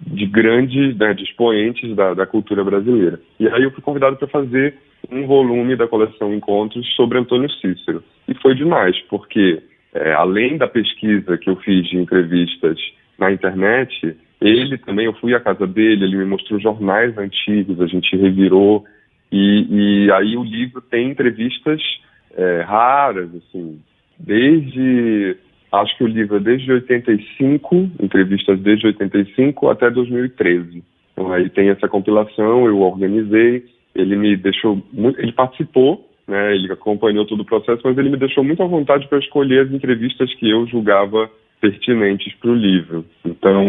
de 0.00 0.26
grandes, 0.26 0.96
né, 0.96 1.14
de 1.14 1.22
expoentes 1.22 1.94
da, 1.94 2.14
da 2.14 2.26
cultura 2.26 2.64
brasileira. 2.64 3.20
E 3.38 3.46
aí 3.46 3.62
eu 3.62 3.70
fui 3.70 3.82
convidado 3.82 4.16
para 4.16 4.26
fazer 4.26 4.74
um 5.12 5.26
volume 5.26 5.76
da 5.76 5.86
coleção 5.86 6.34
Encontros 6.34 6.86
sobre 6.96 7.18
Antônio 7.18 7.50
Cícero. 7.52 8.02
E 8.26 8.34
foi 8.34 8.56
demais, 8.56 8.98
porque 9.08 9.62
é, 9.94 10.12
além 10.12 10.56
da 10.56 10.66
pesquisa 10.66 11.38
que 11.38 11.48
eu 11.48 11.56
fiz 11.56 11.88
de 11.88 11.96
entrevistas 11.96 12.78
na 13.16 13.30
internet, 13.30 14.16
ele 14.40 14.78
também, 14.78 15.06
eu 15.06 15.12
fui 15.14 15.34
à 15.34 15.40
casa 15.40 15.66
dele, 15.66 16.04
ele 16.04 16.16
me 16.16 16.24
mostrou 16.24 16.60
jornais 16.60 17.16
antigos, 17.18 17.80
a 17.80 17.86
gente 17.86 18.16
revirou, 18.16 18.84
e, 19.32 20.06
e 20.06 20.12
aí 20.12 20.36
o 20.36 20.44
livro 20.44 20.80
tem 20.80 21.10
entrevistas 21.10 21.80
é, 22.36 22.62
raras, 22.62 23.28
assim, 23.34 23.80
desde, 24.18 25.36
acho 25.72 25.96
que 25.96 26.04
o 26.04 26.08
livro 26.08 26.36
é 26.36 26.40
desde 26.40 26.70
85, 26.70 27.90
entrevistas 28.00 28.60
desde 28.60 28.86
85 28.86 29.68
até 29.68 29.90
2013. 29.90 30.82
Então 31.12 31.32
aí 31.32 31.50
tem 31.50 31.68
essa 31.68 31.88
compilação, 31.88 32.66
eu 32.66 32.80
organizei, 32.80 33.64
ele 33.94 34.16
me 34.16 34.36
deixou 34.36 34.80
ele 35.18 35.32
participou, 35.32 36.08
né, 36.28 36.54
ele 36.54 36.70
acompanhou 36.72 37.26
todo 37.26 37.40
o 37.40 37.44
processo, 37.44 37.82
mas 37.84 37.98
ele 37.98 38.10
me 38.10 38.16
deixou 38.16 38.44
muito 38.44 38.62
à 38.62 38.66
vontade 38.66 39.08
para 39.08 39.18
escolher 39.18 39.66
as 39.66 39.72
entrevistas 39.72 40.32
que 40.34 40.48
eu 40.48 40.66
julgava 40.66 41.28
pertinentes 41.60 42.34
para 42.34 42.50
o 42.50 42.54
livro. 42.54 43.04
Então, 43.24 43.64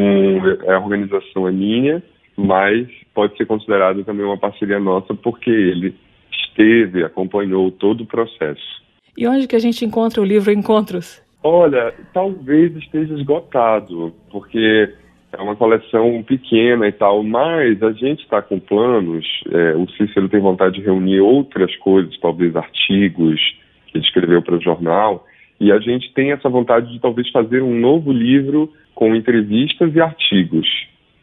a 0.68 0.78
organização 0.80 1.48
é 1.48 1.52
minha, 1.52 2.04
mas 2.38 2.88
pode 3.14 3.36
ser 3.38 3.46
considerada 3.46 4.04
também 4.04 4.26
uma 4.26 4.38
parceria 4.38 4.80
nossa, 4.80 5.14
porque 5.14 5.50
ele 5.50 5.96
esteve, 6.32 7.04
acompanhou 7.04 7.72
todo 7.72 8.02
o 8.02 8.08
processo. 8.08 8.80
E 9.18 9.28
onde 9.28 9.48
que 9.48 9.56
a 9.56 9.60
gente 9.60 9.84
encontra 9.84 10.22
o 10.22 10.26
livro 10.26 10.52
Encontros? 10.52 11.22
Olha, 11.44 11.94
talvez 12.14 12.76
esteja 12.76 13.14
esgotado, 13.16 14.14
porque 14.30 14.94
é 15.32 15.42
uma 15.42 15.56
coleção 15.56 16.24
pequena 16.24 16.88
e 16.88 16.92
tal, 16.92 17.24
mas 17.24 17.82
a 17.82 17.92
gente 17.92 18.24
está 18.24 18.42
com 18.42 18.60
planos. 18.60 19.26
É, 19.52 19.76
o 19.76 19.88
Cícero 19.92 20.28
tem 20.28 20.40
vontade 20.40 20.76
de 20.76 20.82
reunir 20.82 21.22
outras 21.22 21.74
coisas, 21.78 22.18
talvez 22.20 22.56
artigos 22.56 23.40
que 23.88 23.98
ele 23.98 24.06
escreveu 24.06 24.42
para 24.42 24.56
o 24.56 24.62
jornal, 24.62 25.26
e 25.60 25.72
a 25.72 25.80
gente 25.80 26.14
tem 26.14 26.32
essa 26.32 26.50
vontade 26.50 26.92
de 26.92 27.00
talvez 27.00 27.30
fazer 27.32 27.62
um 27.62 27.78
novo 27.78 28.12
livro 28.12 28.72
com 28.96 29.16
entrevistas 29.16 29.94
e 29.94 30.02
artigos. 30.02 30.68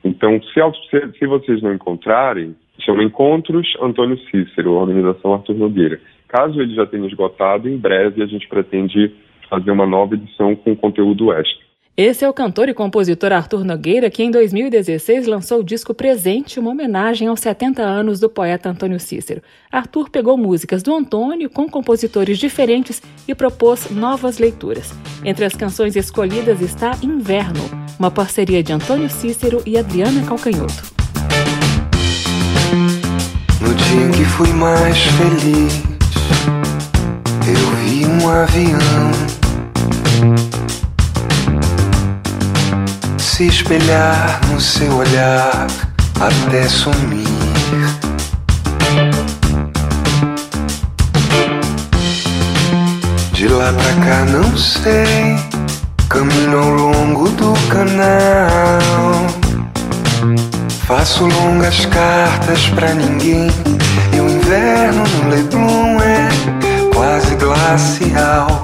Então, 0.05 0.41
se, 0.43 1.19
se 1.19 1.27
vocês 1.27 1.63
não 1.63 1.75
encontrarem, 1.75 2.55
chama 2.81 3.03
Encontros 3.03 3.67
Antônio 3.81 4.19
Cícero, 4.31 4.73
organização 4.73 5.35
Arthur 5.35 5.55
Nogueira. 5.55 6.01
Caso 6.29 6.61
ele 6.61 6.75
já 6.75 6.87
tenha 6.87 7.07
esgotado, 7.07 7.69
em 7.69 7.77
breve 7.77 8.23
a 8.23 8.27
gente 8.27 8.47
pretende 8.49 9.13
fazer 9.49 9.71
uma 9.71 9.87
nova 9.87 10.15
edição 10.15 10.55
com 10.55 10.77
conteúdo 10.77 11.33
extra. 11.33 11.65
Esse 11.99 12.27
é 12.27 12.29
o 12.29 12.33
cantor 12.35 12.69
e 12.69 12.75
compositor 12.75 13.33
Arthur 13.33 13.65
Nogueira, 13.65 14.11
que 14.11 14.23
em 14.23 14.31
2016 14.31 15.27
lançou 15.27 15.61
o 15.61 15.65
disco 15.65 15.95
Presente, 15.95 16.61
uma 16.61 16.73
homenagem 16.73 17.27
aos 17.27 17.41
70 17.41 17.83
anos 17.83 18.21
do 18.21 18.29
poeta 18.29 18.69
Antônio 18.69 19.01
Cícero. 19.01 19.41
Arthur 19.73 20.11
pegou 20.11 20.37
músicas 20.37 20.83
do 20.83 20.95
Antônio 20.95 21.49
com 21.49 21.67
compositores 21.67 22.39
diferentes 22.39 23.01
e 23.27 23.35
propôs 23.35 23.91
novas 23.91 24.37
leituras. 24.37 24.93
Entre 25.25 25.47
as 25.47 25.55
canções 25.55 25.97
escolhidas 25.97 26.61
está 26.61 26.99
Inverno, 27.03 27.65
uma 27.99 28.11
parceria 28.11 28.63
de 28.63 28.75
Antônio 28.75 29.09
Cícero 29.09 29.63
e 29.65 29.79
Adriana 29.79 30.23
Calcanhoto. 30.27 30.83
No 33.59 33.75
dia 33.75 34.03
em 34.03 34.11
que 34.13 34.25
fui 34.27 34.53
mais 34.53 34.99
feliz, 34.99 35.83
eu 37.49 37.71
vi 37.87 38.05
um 38.05 38.29
avião 38.29 39.37
se 43.37 43.49
espelhar 43.49 44.41
no 44.51 44.59
seu 44.59 44.97
olhar 44.97 45.67
até 46.19 46.67
sumir. 46.67 47.29
De 53.33 53.47
lá 53.47 53.75
pra 53.75 53.93
cá 54.07 54.25
não 54.25 54.57
sei, 54.57 55.37
caminho 56.09 56.59
ao 56.59 56.71
longo 56.71 57.29
do 57.29 57.53
canal. 57.69 59.27
Faço 60.87 61.27
longas 61.27 61.85
cartas 61.85 62.71
pra 62.71 62.95
ninguém, 62.95 63.51
e 64.15 64.19
o 64.19 64.31
inverno 64.31 65.05
no 65.09 65.29
Leblon 65.29 66.01
é 66.01 66.29
quase 66.95 67.35
glacial. 67.35 68.63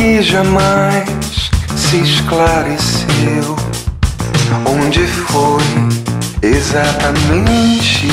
Que 0.00 0.22
jamais 0.22 1.50
se 1.76 1.98
esclareceu 1.98 3.54
onde 4.64 5.06
foi 5.06 5.62
exatamente 6.42 8.08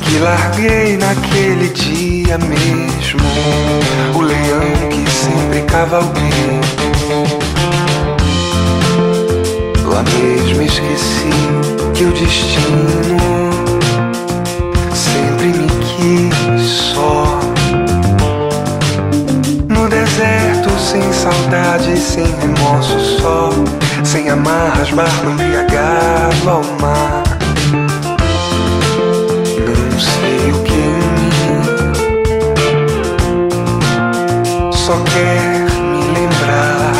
que 0.00 0.18
larguei 0.18 0.96
naquele 0.96 1.68
dia 1.68 2.38
mesmo 2.38 3.20
o 4.14 4.20
leão 4.22 4.88
que 4.88 5.10
sempre 5.10 5.60
cavalguei. 5.62 6.60
Lá 9.84 10.02
mesmo 10.02 10.62
esqueci 10.62 11.30
que 11.94 12.04
o 12.04 12.12
destino 12.12 13.51
saudade, 21.22 21.96
sem 21.96 22.26
remorso 22.40 22.98
só 23.20 23.50
Sem 24.02 24.28
amarras, 24.28 24.90
barco 24.90 25.30
embriagado 25.30 26.50
ao 26.50 26.64
mar. 26.80 27.22
Não 29.64 30.00
sei 30.00 30.50
o 30.50 30.62
que 30.64 30.72
em 30.72 30.98
mim 31.14 31.62
Só 34.72 34.96
quer 35.14 35.60
me 35.92 36.02
lembrar 36.18 36.92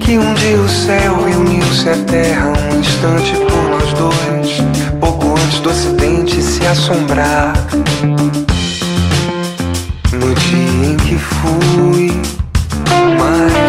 Que 0.00 0.18
um 0.18 0.34
dia 0.34 0.56
o 0.56 0.68
céu 0.68 1.22
reuniu-se 1.24 1.90
à 1.90 1.96
terra 2.06 2.48
Um 2.48 2.80
instante 2.80 3.32
por 3.36 3.62
nós 3.68 3.92
dois. 3.92 4.62
Pouco 5.00 5.34
antes 5.34 5.60
do 5.60 5.68
acidente 5.68 6.40
se 6.40 6.66
assombrar 6.66 7.52
dia 10.34 10.86
em 10.86 10.96
que 10.96 11.16
fui 11.16 12.12
mais 13.18 13.61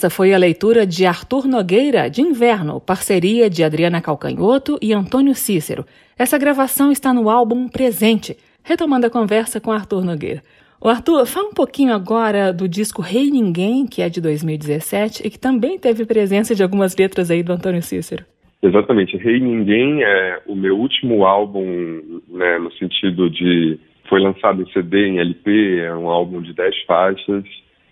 Essa 0.00 0.08
foi 0.08 0.32
a 0.32 0.38
leitura 0.38 0.86
de 0.86 1.04
Arthur 1.04 1.46
Nogueira, 1.46 2.08
de 2.08 2.22
Inverno, 2.22 2.80
parceria 2.80 3.50
de 3.50 3.62
Adriana 3.62 4.00
Calcanhoto 4.00 4.78
e 4.80 4.94
Antônio 4.94 5.34
Cícero. 5.34 5.84
Essa 6.18 6.38
gravação 6.38 6.90
está 6.90 7.12
no 7.12 7.28
álbum 7.28 7.68
Presente, 7.68 8.34
retomando 8.64 9.06
a 9.06 9.10
conversa 9.10 9.60
com 9.60 9.70
Arthur 9.70 10.02
Nogueira. 10.02 10.42
O 10.80 10.88
Arthur, 10.88 11.26
fala 11.26 11.48
um 11.48 11.52
pouquinho 11.52 11.92
agora 11.92 12.50
do 12.50 12.66
disco 12.66 13.02
Rei 13.02 13.30
Ninguém, 13.30 13.86
que 13.86 14.00
é 14.00 14.08
de 14.08 14.22
2017 14.22 15.26
e 15.26 15.28
que 15.28 15.38
também 15.38 15.78
teve 15.78 16.06
presença 16.06 16.54
de 16.54 16.62
algumas 16.62 16.96
letras 16.96 17.30
aí 17.30 17.42
do 17.42 17.52
Antônio 17.52 17.82
Cícero. 17.82 18.24
Exatamente. 18.62 19.18
Rei 19.18 19.38
Ninguém 19.38 20.02
é 20.02 20.40
o 20.46 20.54
meu 20.54 20.78
último 20.78 21.26
álbum, 21.26 22.22
né, 22.26 22.58
no 22.58 22.72
sentido 22.72 23.28
de 23.28 23.78
foi 24.08 24.18
lançado 24.18 24.62
em 24.62 24.72
CD, 24.72 25.08
em 25.08 25.18
LP, 25.18 25.80
é 25.80 25.94
um 25.94 26.08
álbum 26.08 26.40
de 26.40 26.54
10 26.54 26.74
faixas, 26.86 27.44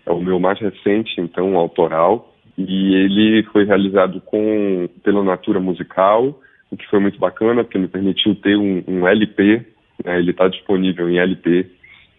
é 0.09 0.13
o 0.13 0.21
meu 0.21 0.39
mais 0.39 0.59
recente, 0.59 1.21
então, 1.21 1.55
autoral, 1.55 2.33
e 2.57 2.95
ele 2.95 3.43
foi 3.51 3.63
realizado 3.63 4.19
com 4.21 4.89
pela 5.03 5.23
Natura 5.23 5.59
Musical, 5.59 6.39
o 6.71 6.77
que 6.77 6.87
foi 6.87 6.99
muito 6.99 7.19
bacana, 7.19 7.63
porque 7.63 7.77
me 7.77 7.87
permitiu 7.87 8.35
ter 8.35 8.57
um, 8.57 8.83
um 8.87 9.07
LP, 9.07 9.65
né, 10.03 10.19
ele 10.19 10.31
está 10.31 10.47
disponível 10.47 11.09
em 11.09 11.19
LP, 11.19 11.65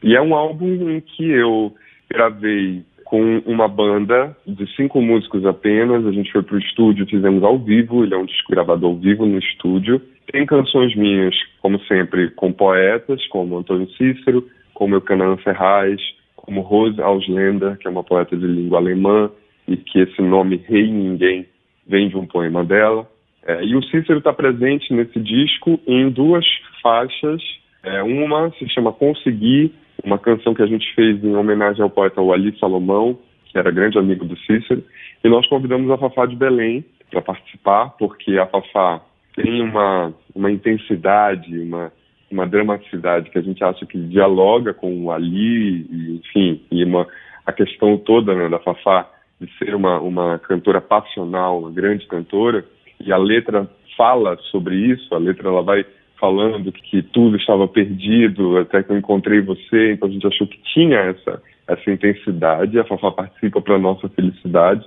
e 0.02 0.16
é 0.16 0.20
um 0.20 0.34
álbum 0.34 0.90
em 0.90 1.00
que 1.00 1.30
eu 1.30 1.74
gravei 2.08 2.82
com 3.04 3.38
uma 3.44 3.66
banda 3.66 4.36
de 4.46 4.66
cinco 4.76 5.02
músicos 5.02 5.44
apenas. 5.44 6.06
A 6.06 6.12
gente 6.12 6.30
foi 6.30 6.42
para 6.42 6.54
o 6.54 6.60
estúdio, 6.60 7.06
fizemos 7.06 7.42
ao 7.42 7.58
vivo. 7.58 8.04
Ele 8.04 8.14
é 8.14 8.16
um 8.16 8.24
disco 8.24 8.52
gravado 8.52 8.86
ao 8.86 8.96
vivo 8.96 9.26
no 9.26 9.38
estúdio. 9.38 10.00
Tem 10.30 10.46
canções 10.46 10.94
minhas, 10.94 11.34
como 11.60 11.80
sempre, 11.86 12.30
com 12.30 12.52
poetas, 12.52 13.26
como 13.26 13.58
Antônio 13.58 13.90
Cícero, 13.96 14.46
como 14.72 14.94
Eucanã 14.94 15.36
Ferraz, 15.38 16.00
como 16.40 16.60
Rose 16.60 17.00
Auslender, 17.00 17.76
que 17.78 17.86
é 17.86 17.90
uma 17.90 18.04
poeta 18.04 18.36
de 18.36 18.46
língua 18.46 18.78
alemã, 18.78 19.30
e 19.66 19.76
que 19.76 20.00
esse 20.00 20.20
nome 20.20 20.56
Rei 20.66 20.90
Ninguém 20.90 21.46
vem 21.86 22.08
de 22.08 22.16
um 22.16 22.26
poema 22.26 22.64
dela. 22.64 23.08
É, 23.46 23.64
e 23.64 23.74
o 23.74 23.82
Cícero 23.84 24.18
está 24.18 24.32
presente 24.32 24.92
nesse 24.92 25.18
disco 25.20 25.80
em 25.86 26.10
duas 26.10 26.44
faixas. 26.82 27.42
É, 27.82 28.02
uma 28.02 28.50
se 28.58 28.68
chama 28.68 28.92
Conseguir, 28.92 29.72
uma 30.04 30.18
canção 30.18 30.54
que 30.54 30.62
a 30.62 30.66
gente 30.66 30.92
fez 30.94 31.22
em 31.22 31.34
homenagem 31.34 31.82
ao 31.82 31.90
poeta 31.90 32.20
Wali 32.20 32.56
Salomão, 32.58 33.18
que 33.46 33.58
era 33.58 33.70
grande 33.70 33.98
amigo 33.98 34.24
do 34.24 34.36
Cícero, 34.38 34.84
e 35.22 35.28
nós 35.28 35.46
convidamos 35.48 35.90
a 35.90 35.98
Fafá 35.98 36.26
de 36.26 36.36
Belém 36.36 36.84
para 37.10 37.22
participar, 37.22 37.90
porque 37.98 38.38
a 38.38 38.46
Fafá 38.46 39.00
tem 39.34 39.60
uma, 39.62 40.12
uma 40.34 40.50
intensidade, 40.50 41.58
uma, 41.58 41.92
uma 42.30 42.46
dramaticidade 42.46 43.30
que 43.30 43.38
a 43.38 43.42
gente 43.42 43.62
acha 43.62 43.84
que 43.84 43.98
dialoga 43.98 44.72
com 44.72 45.04
o 45.04 45.10
Ali, 45.10 45.86
e, 45.90 46.16
enfim, 46.16 46.62
e 46.70 46.84
uma, 46.84 47.06
a 47.44 47.52
questão 47.52 47.96
toda 47.98 48.34
né, 48.34 48.48
da 48.48 48.58
Fafá 48.58 49.10
de 49.40 49.50
ser 49.58 49.74
uma, 49.74 49.98
uma 50.00 50.38
cantora 50.38 50.80
passional, 50.80 51.58
uma 51.58 51.70
grande 51.70 52.06
cantora, 52.06 52.64
e 53.00 53.12
a 53.12 53.16
letra 53.16 53.68
fala 53.96 54.36
sobre 54.50 54.76
isso, 54.76 55.14
a 55.14 55.18
letra 55.18 55.48
ela 55.48 55.62
vai 55.62 55.84
falando 56.20 56.70
que 56.70 57.02
tudo 57.02 57.36
estava 57.36 57.66
perdido 57.66 58.58
até 58.58 58.82
que 58.82 58.90
eu 58.90 58.98
encontrei 58.98 59.40
você, 59.40 59.92
então 59.92 60.08
a 60.08 60.12
gente 60.12 60.26
achou 60.26 60.46
que 60.46 60.60
tinha 60.74 60.98
essa, 60.98 61.42
essa 61.66 61.90
intensidade, 61.90 62.78
a 62.78 62.84
Fafá 62.84 63.10
participa 63.10 63.60
para 63.60 63.78
nossa 63.78 64.08
felicidade 64.10 64.86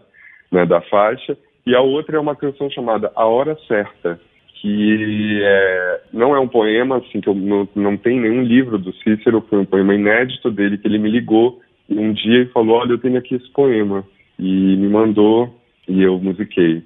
né, 0.52 0.66
da 0.66 0.80
faixa, 0.82 1.36
e 1.66 1.76
a 1.76 1.82
outra 1.82 2.18
é 2.18 2.20
uma 2.20 2.36
canção 2.36 2.70
chamada 2.70 3.12
A 3.16 3.26
Hora 3.26 3.58
Certa, 3.68 4.20
que 4.64 5.42
é, 5.44 6.02
não 6.14 6.34
é 6.34 6.40
um 6.40 6.48
poema, 6.48 6.96
assim, 6.96 7.20
que 7.20 7.28
eu, 7.28 7.36
não, 7.36 7.68
não 7.76 7.98
tem 7.98 8.18
nenhum 8.18 8.44
livro 8.44 8.78
do 8.78 8.94
Cícero, 8.94 9.46
foi 9.50 9.60
um 9.60 9.66
poema 9.66 9.94
inédito 9.94 10.50
dele, 10.50 10.78
que 10.78 10.88
ele 10.88 11.00
me 11.00 11.12
ligou 11.12 11.60
um 11.90 12.14
dia 12.14 12.44
e 12.44 12.46
falou, 12.46 12.78
olha, 12.78 12.94
eu 12.94 12.98
tenho 12.98 13.18
aqui 13.18 13.36
esse 13.36 13.52
poema, 13.52 14.06
e 14.40 14.78
me 14.78 14.88
mandou, 14.88 15.54
e 15.86 16.02
eu 16.02 16.18
musiquei. 16.18 16.82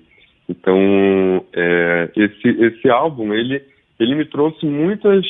Então, 0.49 0.75
é, 1.53 2.09
esse, 2.15 2.47
esse 2.47 2.89
álbum, 2.89 3.32
ele 3.32 3.61
ele 3.99 4.15
me 4.15 4.25
trouxe 4.25 4.65
muitas 4.65 5.25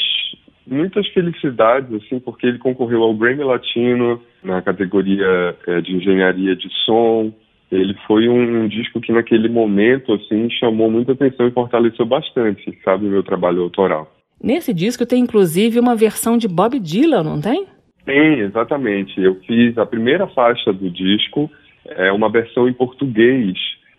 muitas 0.65 1.07
felicidades 1.09 1.93
assim 1.93 2.19
porque 2.19 2.45
ele 2.45 2.57
concorreu 2.57 3.01
ao 3.01 3.13
Grammy 3.13 3.43
Latino 3.43 4.21
na 4.43 4.61
categoria 4.61 5.55
é, 5.65 5.79
de 5.79 5.95
engenharia 5.95 6.53
de 6.53 6.69
som 6.83 7.33
ele 7.71 7.95
foi 8.07 8.27
um, 8.29 8.63
um, 8.63 8.67
disco 8.67 9.01
que 9.01 9.11
naquele 9.11 9.49
momento 9.49 10.13
assim 10.13 10.49
chamou 10.49 10.89
muita 10.89 11.11
atenção 11.11 11.47
e 11.47 11.51
fortaleceu 11.51 12.05
bastante 12.05 12.77
sabe 12.83 13.05
o 13.05 13.09
meu 13.09 13.23
trabalho 13.23 13.61
autoral. 13.61 14.11
Nesse 14.41 14.73
disco 14.73 15.05
tem 15.05 15.23
inclusive 15.23 15.79
uma 15.79 15.95
versão 15.95 16.37
de 16.37 16.47
Bob 16.47 16.79
Dylan 16.79 17.23
não 17.23 17.41
tem? 17.41 17.65
Tem 18.05 18.39
exatamente. 18.39 19.19
Eu 19.21 19.35
fiz 19.45 19.77
a 19.77 19.85
primeira 19.85 20.27
faixa 20.27 20.71
do 20.71 20.89
disco 20.89 21.49
é 21.85 22.11
uma 22.11 22.29
versão 22.29 22.67
em 22.67 22.73
português 22.73 23.53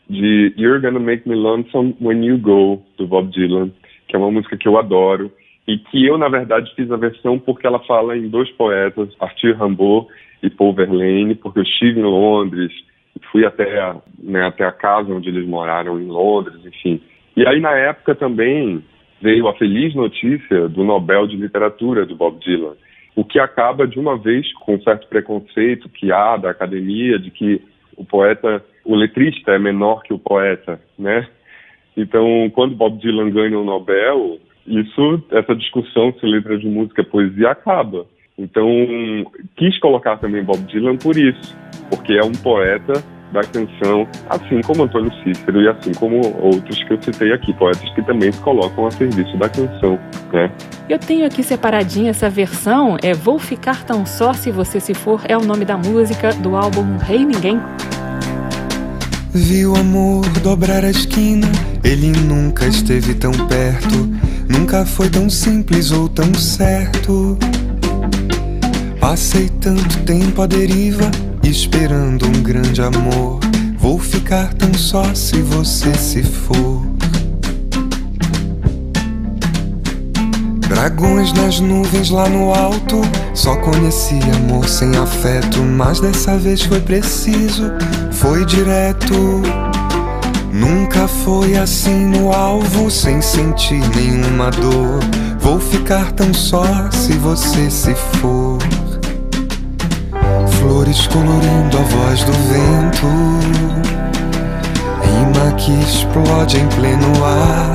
de 0.08 0.52
You're 0.56 0.80
Gonna 0.80 1.00
Make 1.00 1.28
Me 1.28 1.34
Lonesome 1.34 1.96
When 2.00 2.24
You 2.24 2.38
Go 2.38 2.82
do 2.96 3.06
Bob 3.06 3.30
Dylan 3.30 3.70
que 4.08 4.16
é 4.16 4.18
uma 4.18 4.30
música 4.30 4.56
que 4.56 4.66
eu 4.66 4.78
adoro 4.78 5.30
e 5.66 5.78
que 5.78 6.04
eu, 6.06 6.16
na 6.16 6.28
verdade, 6.28 6.72
fiz 6.74 6.90
a 6.90 6.96
versão 6.96 7.38
porque 7.38 7.66
ela 7.66 7.78
fala 7.80 8.16
em 8.16 8.28
dois 8.28 8.50
poetas, 8.52 9.10
Arthur 9.20 9.54
Rimbaud 9.54 10.08
e 10.42 10.48
Paul 10.48 10.72
Verlaine, 10.72 11.34
porque 11.34 11.58
eu 11.58 11.62
estive 11.62 12.00
em 12.00 12.04
Londres, 12.04 12.72
fui 13.30 13.44
até 13.44 13.94
né, 14.18 14.46
até 14.46 14.64
a 14.64 14.72
casa 14.72 15.12
onde 15.12 15.28
eles 15.28 15.46
moraram 15.46 16.00
em 16.00 16.06
Londres, 16.06 16.64
enfim. 16.64 17.00
E 17.36 17.46
aí, 17.46 17.60
na 17.60 17.72
época, 17.72 18.14
também 18.14 18.82
veio 19.20 19.48
a 19.48 19.54
feliz 19.54 19.94
notícia 19.94 20.68
do 20.68 20.84
Nobel 20.84 21.26
de 21.26 21.36
Literatura 21.36 22.06
do 22.06 22.16
Bob 22.16 22.38
Dylan, 22.40 22.74
o 23.14 23.24
que 23.24 23.38
acaba, 23.38 23.86
de 23.86 23.98
uma 23.98 24.16
vez, 24.16 24.52
com 24.54 24.74
um 24.74 24.82
certo 24.82 25.08
preconceito 25.08 25.88
que 25.88 26.12
há 26.12 26.36
da 26.36 26.50
academia 26.50 27.18
de 27.18 27.30
que 27.30 27.60
o 27.96 28.04
poeta, 28.04 28.64
o 28.84 28.94
letrista 28.94 29.52
é 29.52 29.58
menor 29.58 30.02
que 30.02 30.14
o 30.14 30.18
poeta, 30.18 30.80
né? 30.96 31.26
Então, 31.96 32.48
quando 32.54 32.76
Bob 32.76 32.96
Dylan 32.98 33.30
ganha 33.30 33.58
o 33.58 33.64
Nobel, 33.64 34.38
isso, 34.64 35.24
essa 35.32 35.54
discussão 35.56 36.12
se 36.12 36.24
letra 36.24 36.56
de 36.56 36.68
música 36.68 37.02
é 37.02 37.04
poesia 37.04 37.50
acaba. 37.50 38.06
Então, 38.38 38.68
quis 39.56 39.76
colocar 39.80 40.16
também 40.18 40.44
Bob 40.44 40.60
Dylan 40.66 40.96
por 40.96 41.16
isso, 41.16 41.56
porque 41.90 42.12
é 42.12 42.22
um 42.22 42.30
poeta 42.32 42.92
da 43.32 43.42
canção, 43.42 44.06
assim 44.28 44.60
como 44.62 44.84
Antônio 44.84 45.12
Cícero 45.22 45.62
e 45.62 45.68
assim 45.68 45.92
como 45.94 46.20
outros 46.40 46.82
que 46.82 46.92
eu 46.92 47.02
citei 47.02 47.32
aqui, 47.32 47.52
poetas 47.52 47.88
que 47.94 48.02
também 48.02 48.32
se 48.32 48.40
colocam 48.40 48.86
a 48.86 48.90
serviço 48.90 49.36
da 49.36 49.48
canção, 49.48 49.98
né? 50.32 50.50
Eu 50.88 50.98
tenho 50.98 51.26
aqui 51.26 51.42
separadinha 51.42 52.10
essa 52.10 52.30
versão, 52.30 52.96
é 53.02 53.12
Vou 53.12 53.38
Ficar 53.38 53.84
Tão 53.84 54.06
Só 54.06 54.32
Se 54.32 54.50
Você 54.50 54.80
Se 54.80 54.94
For, 54.94 55.22
é 55.28 55.36
o 55.36 55.44
nome 55.44 55.64
da 55.64 55.76
música 55.76 56.32
do 56.32 56.56
álbum 56.56 56.96
Rei 56.96 57.24
Ninguém. 57.24 57.60
Vi 59.34 59.66
o 59.66 59.76
amor 59.76 60.26
dobrar 60.40 60.84
a 60.84 60.90
esquina, 60.90 61.46
ele 61.84 62.10
nunca 62.10 62.66
esteve 62.66 63.14
tão 63.14 63.32
perto, 63.46 64.08
nunca 64.48 64.86
foi 64.86 65.08
tão 65.10 65.28
simples 65.28 65.92
ou 65.92 66.08
tão 66.08 66.32
certo. 66.34 67.38
Passei 68.98 69.48
tanto 69.48 70.02
tempo 70.04 70.42
à 70.42 70.46
deriva, 70.46 71.10
esperando 71.50 72.26
um 72.26 72.42
grande 72.42 72.82
amor. 72.82 73.40
Vou 73.78 73.98
ficar 73.98 74.52
tão 74.54 74.72
só 74.74 75.14
se 75.14 75.40
você 75.40 75.94
se 75.94 76.22
for. 76.22 76.82
Dragões 80.68 81.32
nas 81.32 81.58
nuvens 81.58 82.10
lá 82.10 82.28
no 82.28 82.52
alto. 82.52 83.00
Só 83.32 83.56
conheci 83.56 84.18
amor 84.36 84.68
sem 84.68 84.96
afeto, 84.96 85.60
mas 85.62 86.00
dessa 86.00 86.36
vez 86.36 86.62
foi 86.62 86.80
preciso, 86.80 87.72
foi 88.12 88.44
direto. 88.44 89.42
Nunca 90.52 91.08
foi 91.08 91.56
assim 91.56 92.06
no 92.06 92.32
alvo, 92.32 92.90
sem 92.90 93.22
sentir 93.22 93.80
nenhuma 93.96 94.50
dor. 94.50 95.00
Vou 95.40 95.58
ficar 95.58 96.12
tão 96.12 96.34
só 96.34 96.90
se 96.90 97.12
você 97.12 97.70
se 97.70 97.94
for. 98.20 98.58
Flores 100.58 101.06
colorindo 101.06 101.78
a 101.78 101.82
voz 101.82 102.24
do 102.24 102.32
vento, 102.32 103.06
rima 105.02 105.52
que 105.56 105.72
explode 105.82 106.58
em 106.58 106.66
pleno 106.68 107.24
ar. 107.24 107.70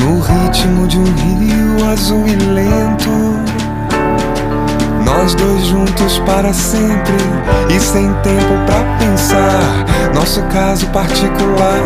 No 0.00 0.20
ritmo 0.20 0.88
de 0.88 0.98
um 0.98 1.04
rio 1.04 1.90
azul 1.92 2.26
e 2.26 2.34
lento. 2.36 3.10
Nós 5.04 5.34
dois 5.34 5.66
juntos 5.66 6.18
para 6.20 6.52
sempre 6.52 7.14
E 7.68 7.78
sem 7.78 8.12
tempo 8.22 8.64
pra 8.66 8.82
pensar. 8.98 9.84
Nosso 10.14 10.42
caso 10.44 10.86
particular 10.88 11.82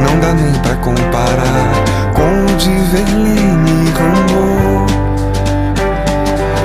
Não 0.00 0.20
dá 0.20 0.34
nem 0.34 0.52
pra 0.60 0.74
comparar 0.76 1.72
Com 2.14 2.52
o 2.52 2.56
de 2.56 2.70
Verlaine 2.70 3.70
e 3.70 3.86
Rimbaud 3.86 4.71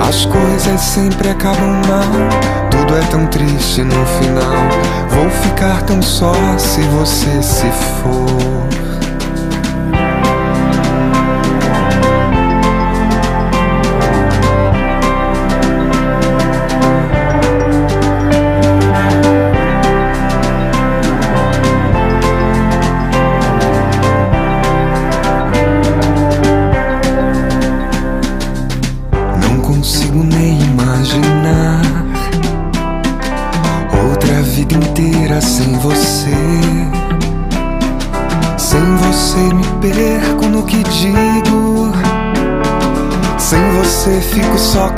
As 0.08 0.24
coisas 0.24 0.80
sempre 0.80 1.28
acabam 1.28 1.82
mal. 1.86 2.70
Tudo 2.70 2.96
é 2.96 3.00
tão 3.10 3.26
triste 3.26 3.82
no 3.82 4.06
final. 4.06 4.68
Vou 5.10 5.28
ficar 5.28 5.82
tão 5.82 6.00
só 6.00 6.32
se 6.56 6.80
você 6.80 7.42
se 7.42 7.66
for 8.00 8.87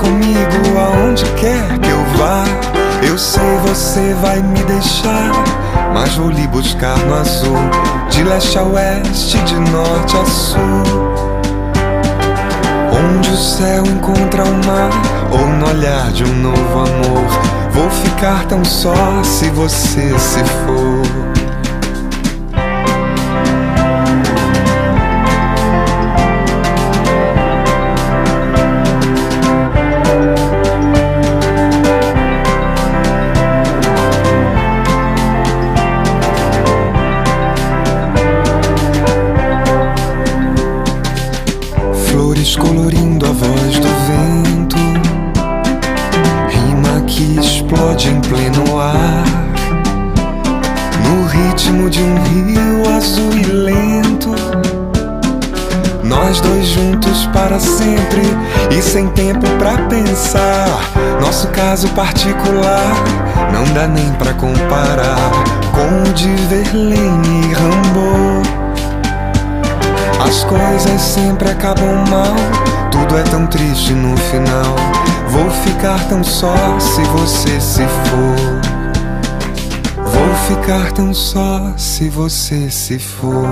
comigo 0.01 0.79
aonde 0.79 1.25
quer 1.35 1.79
que 1.79 1.91
eu 1.91 2.05
vá. 2.17 2.45
Eu 3.07 3.17
sei 3.19 3.57
você 3.67 4.15
vai 4.15 4.41
me 4.41 4.63
deixar, 4.65 5.33
mas 5.95 6.15
vou 6.17 6.31
lhe 6.31 6.47
buscar 6.49 6.99
no 6.99 7.15
azul, 7.15 7.57
de 8.11 8.25
leste 8.25 8.59
a 8.59 8.65
oeste, 8.65 9.39
de 9.39 9.55
norte 9.71 10.17
a 10.17 10.25
sul. 10.25 10.59
Onde 12.93 13.31
o 13.31 13.37
céu 13.37 13.85
encontra 13.87 14.45
o 14.45 14.67
mar, 14.67 14.91
ou 15.31 15.47
no 15.47 15.69
olhar 15.69 16.11
de 16.13 16.25
um 16.25 16.35
novo 16.37 16.79
amor. 16.79 17.71
Vou 17.73 17.91
ficar 17.91 18.45
tão 18.47 18.65
só 18.65 19.23
se 19.23 19.49
você 19.51 20.19
se 20.19 20.45
for. 20.45 21.40
Caso 61.71 61.89
particular 61.91 62.95
não 63.53 63.65
dá 63.73 63.87
nem 63.87 64.11
pra 64.15 64.35
comparar 64.35 65.31
com 65.73 66.11
o 66.11 66.13
de 66.13 66.29
Verlaine 66.49 67.49
e 67.49 67.53
Rambo. 67.53 68.43
As 70.27 70.43
coisas 70.45 71.01
sempre 71.01 71.49
acabam 71.49 72.05
mal, 72.11 72.35
tudo 72.91 73.17
é 73.17 73.23
tão 73.23 73.47
triste 73.47 73.93
no 73.93 74.17
final. 74.17 74.75
Vou 75.29 75.51
ficar 75.63 76.01
tão 76.09 76.25
só 76.25 76.55
se 76.81 77.03
você 77.03 77.61
se 77.61 77.83
for. 77.83 78.70
Vou 80.51 80.59
ficar 80.59 80.93
tão 80.93 81.15
só 81.15 81.77
se 81.79 82.09
você 82.09 82.69
se 82.71 82.99
for. 82.99 83.47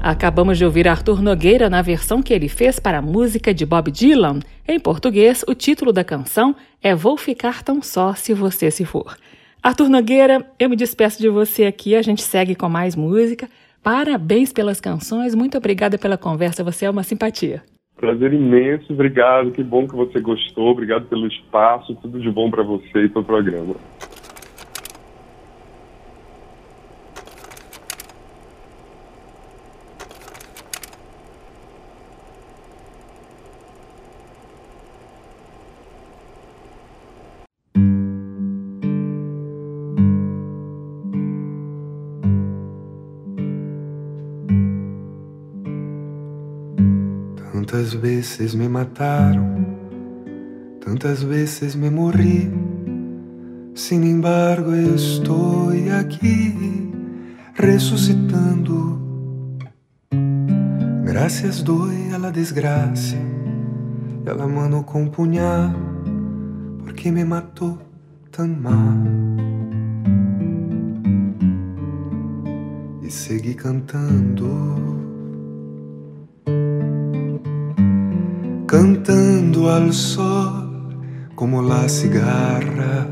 Acabamos 0.00 0.56
de 0.56 0.64
ouvir 0.64 0.88
Arthur 0.88 1.20
Nogueira 1.20 1.68
na 1.68 1.82
versão 1.82 2.22
que 2.22 2.32
ele 2.32 2.48
fez 2.48 2.80
para 2.80 2.96
a 2.96 3.02
música 3.02 3.52
de 3.52 3.66
Bob 3.66 3.90
Dylan. 3.90 4.40
Em 4.66 4.80
português, 4.80 5.44
o 5.46 5.54
título 5.54 5.92
da 5.92 6.02
canção 6.02 6.56
é 6.82 6.94
Vou 6.94 7.18
Ficar 7.18 7.62
Tão 7.62 7.82
Só 7.82 8.14
Se 8.14 8.32
Você 8.32 8.70
Se 8.70 8.86
For. 8.86 9.14
Arthur 9.62 9.90
Nogueira, 9.90 10.46
eu 10.58 10.70
me 10.70 10.76
despeço 10.76 11.20
de 11.20 11.28
você 11.28 11.66
aqui, 11.66 11.94
a 11.94 12.00
gente 12.00 12.22
segue 12.22 12.54
com 12.54 12.70
mais 12.70 12.96
música. 12.96 13.50
Parabéns 13.82 14.50
pelas 14.50 14.80
canções, 14.80 15.34
muito 15.34 15.58
obrigada 15.58 15.98
pela 15.98 16.16
conversa, 16.16 16.64
você 16.64 16.86
é 16.86 16.90
uma 16.90 17.02
simpatia. 17.02 17.62
Prazer 17.98 18.32
imenso, 18.32 18.90
obrigado, 18.94 19.50
que 19.50 19.62
bom 19.62 19.86
que 19.86 19.94
você 19.94 20.20
gostou, 20.20 20.68
obrigado 20.68 21.04
pelo 21.04 21.26
espaço, 21.26 21.94
tudo 21.96 22.18
de 22.18 22.30
bom 22.30 22.50
para 22.50 22.62
você 22.62 23.04
e 23.04 23.08
para 23.10 23.20
o 23.20 23.24
programa. 23.24 23.74
Tantas 47.92 48.00
vezes 48.00 48.54
me 48.54 48.68
mataram, 48.70 49.66
tantas 50.80 51.22
vezes 51.22 51.74
me 51.74 51.90
morri. 51.90 52.50
Sin 53.74 54.02
embargo, 54.04 54.74
estou 54.74 55.68
aqui 56.00 56.90
ressuscitando. 57.52 58.98
Graças 61.04 61.62
doy 61.62 62.14
a 62.14 62.18
la 62.18 62.30
desgraça, 62.30 63.18
ela 64.24 64.48
mano 64.48 64.84
com 64.84 65.06
punhal, 65.08 65.74
porque 66.78 67.10
me 67.10 67.24
matou 67.26 67.78
tão 68.30 68.48
mal. 68.48 68.96
E 73.02 73.10
segui 73.10 73.52
cantando. 73.52 75.11
Al 79.68 79.92
sol 79.92 80.98
como 81.34 81.62
la 81.62 81.88
cigarra 81.88 83.06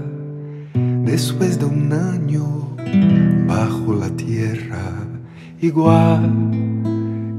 después 1.05 1.59
de 1.59 1.65
un 1.65 1.93
año 1.93 2.77
bajo 3.47 3.95
la 3.95 4.09
tierra, 4.11 4.83
igual 5.61 6.31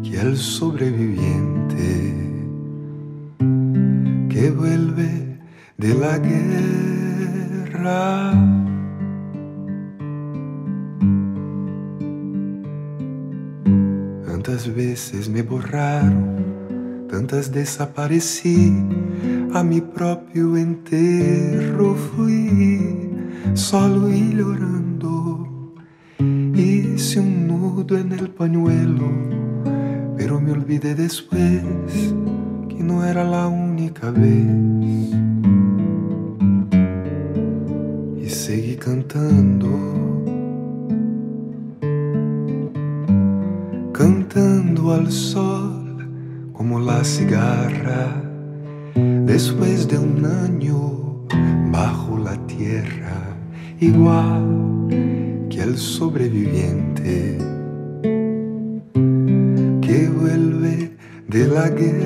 que 0.03 0.19
el 0.19 0.37
sobreviviente 0.37 2.13
que 4.29 4.51
vuelve 4.51 5.39
de 5.77 5.93
la 5.95 6.17
guerra. 6.17 7.11
Tantas 14.25 14.73
veces 14.73 15.29
me 15.29 15.41
borraron 15.41 16.50
tantas 17.21 17.51
desapareci, 17.51 18.73
a 19.53 19.61
mi 19.61 19.79
próprio 19.79 20.57
enterro 20.57 21.93
fui, 21.93 23.11
solo 23.53 24.09
y 24.09 24.33
llorando. 24.33 25.47
Hice 26.55 27.19
un 27.19 27.47
nudo 27.47 27.95
en 27.95 28.11
el 28.13 28.29
pañuelo, 28.29 29.07
pero 30.17 30.41
me 30.41 30.51
olvidé 30.51 30.95
después 30.95 31.61
que 32.67 32.83
no 32.83 33.05
era 33.05 33.23
la 33.23 33.47
única 33.47 34.09
vez. 34.09 35.13
Y 38.17 38.29
seguí 38.29 38.77
cantando, 38.77 39.69
cantando 43.93 44.93
al 44.93 45.11
sol 45.11 45.70
la 46.85 47.03
cigarra 47.03 48.23
después 48.95 49.87
de 49.87 49.99
un 49.99 50.25
año 50.25 51.27
bajo 51.71 52.17
la 52.17 52.35
tierra, 52.47 53.35
igual 53.79 54.87
que 55.49 55.61
el 55.61 55.77
sobreviviente 55.77 57.37
que 59.81 60.09
vuelve 60.09 60.97
de 61.27 61.47
la 61.47 61.69
guerra. 61.69 62.05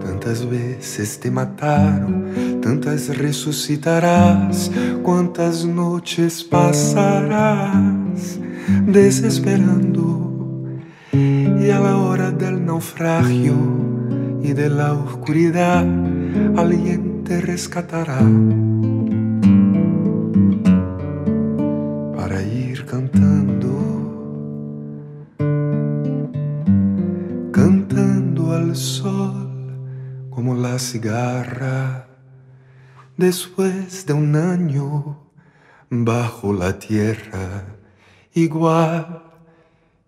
Tantas 0.00 0.48
veces 0.48 1.18
te 1.18 1.30
mataron 1.30 2.47
tantas 2.68 3.08
resucitarás, 3.08 4.70
quantas 5.02 5.64
noches 5.64 6.44
passarás 6.44 8.38
desesperando. 8.86 10.76
E 11.10 11.72
a 11.72 11.80
la 11.80 11.96
hora 11.96 12.30
del 12.30 12.62
naufragio 12.62 13.56
e 14.42 14.52
de 14.52 14.68
la 14.68 14.92
oscuridad, 14.92 15.86
alguien 16.56 17.24
te 17.24 17.40
rescatará. 17.40 18.18
Para 22.14 22.42
ir 22.42 22.84
cantando, 22.84 23.72
cantando 27.50 28.52
al 28.52 28.76
sol 28.76 29.48
como 30.28 30.54
la 30.54 30.78
cigarra 30.78 32.07
después 33.18 34.06
de 34.06 34.14
un 34.14 34.34
año 34.36 35.18
bajo 35.90 36.52
la 36.52 36.78
tierra, 36.78 37.66
igual 38.32 39.22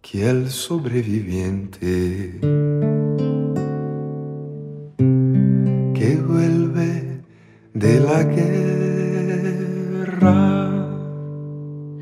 que 0.01 0.31
el 0.31 0.49
sobreviviente 0.49 2.39
que 5.93 6.17
vuelve 6.27 7.21
de 7.75 8.01
la 8.01 8.23
guerra. 8.23 8.71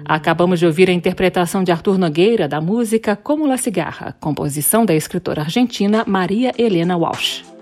Acabamos 0.04 0.60
de 0.60 0.66
ouvir 0.66 0.88
a 0.90 0.92
interpretação 0.92 1.64
de 1.64 1.72
Arthur 1.72 1.98
Nogueira 1.98 2.46
da 2.46 2.60
música 2.60 3.16
Como 3.16 3.46
La 3.46 3.56
Cigarra, 3.56 4.14
composição 4.20 4.84
da 4.84 4.94
escritora 4.94 5.42
argentina 5.42 6.04
Maria 6.06 6.52
Helena 6.58 6.96
Walsh. 6.96 7.57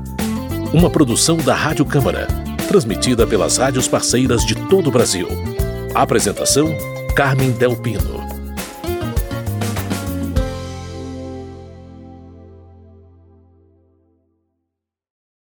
Uma 0.74 0.90
produção 0.90 1.38
da 1.38 1.54
Rádio 1.54 1.86
Câmara, 1.86 2.28
transmitida 2.68 3.28
pelas 3.28 3.58
rádios 3.58 3.88
parceiras 3.88 4.44
de 4.44 4.56
todo 4.56 4.88
o 4.88 4.92
Brasil. 4.92 5.28
Apresentação: 5.94 6.76
Carmen 7.16 7.52
Del 7.52 7.76
Pino. 7.76 8.43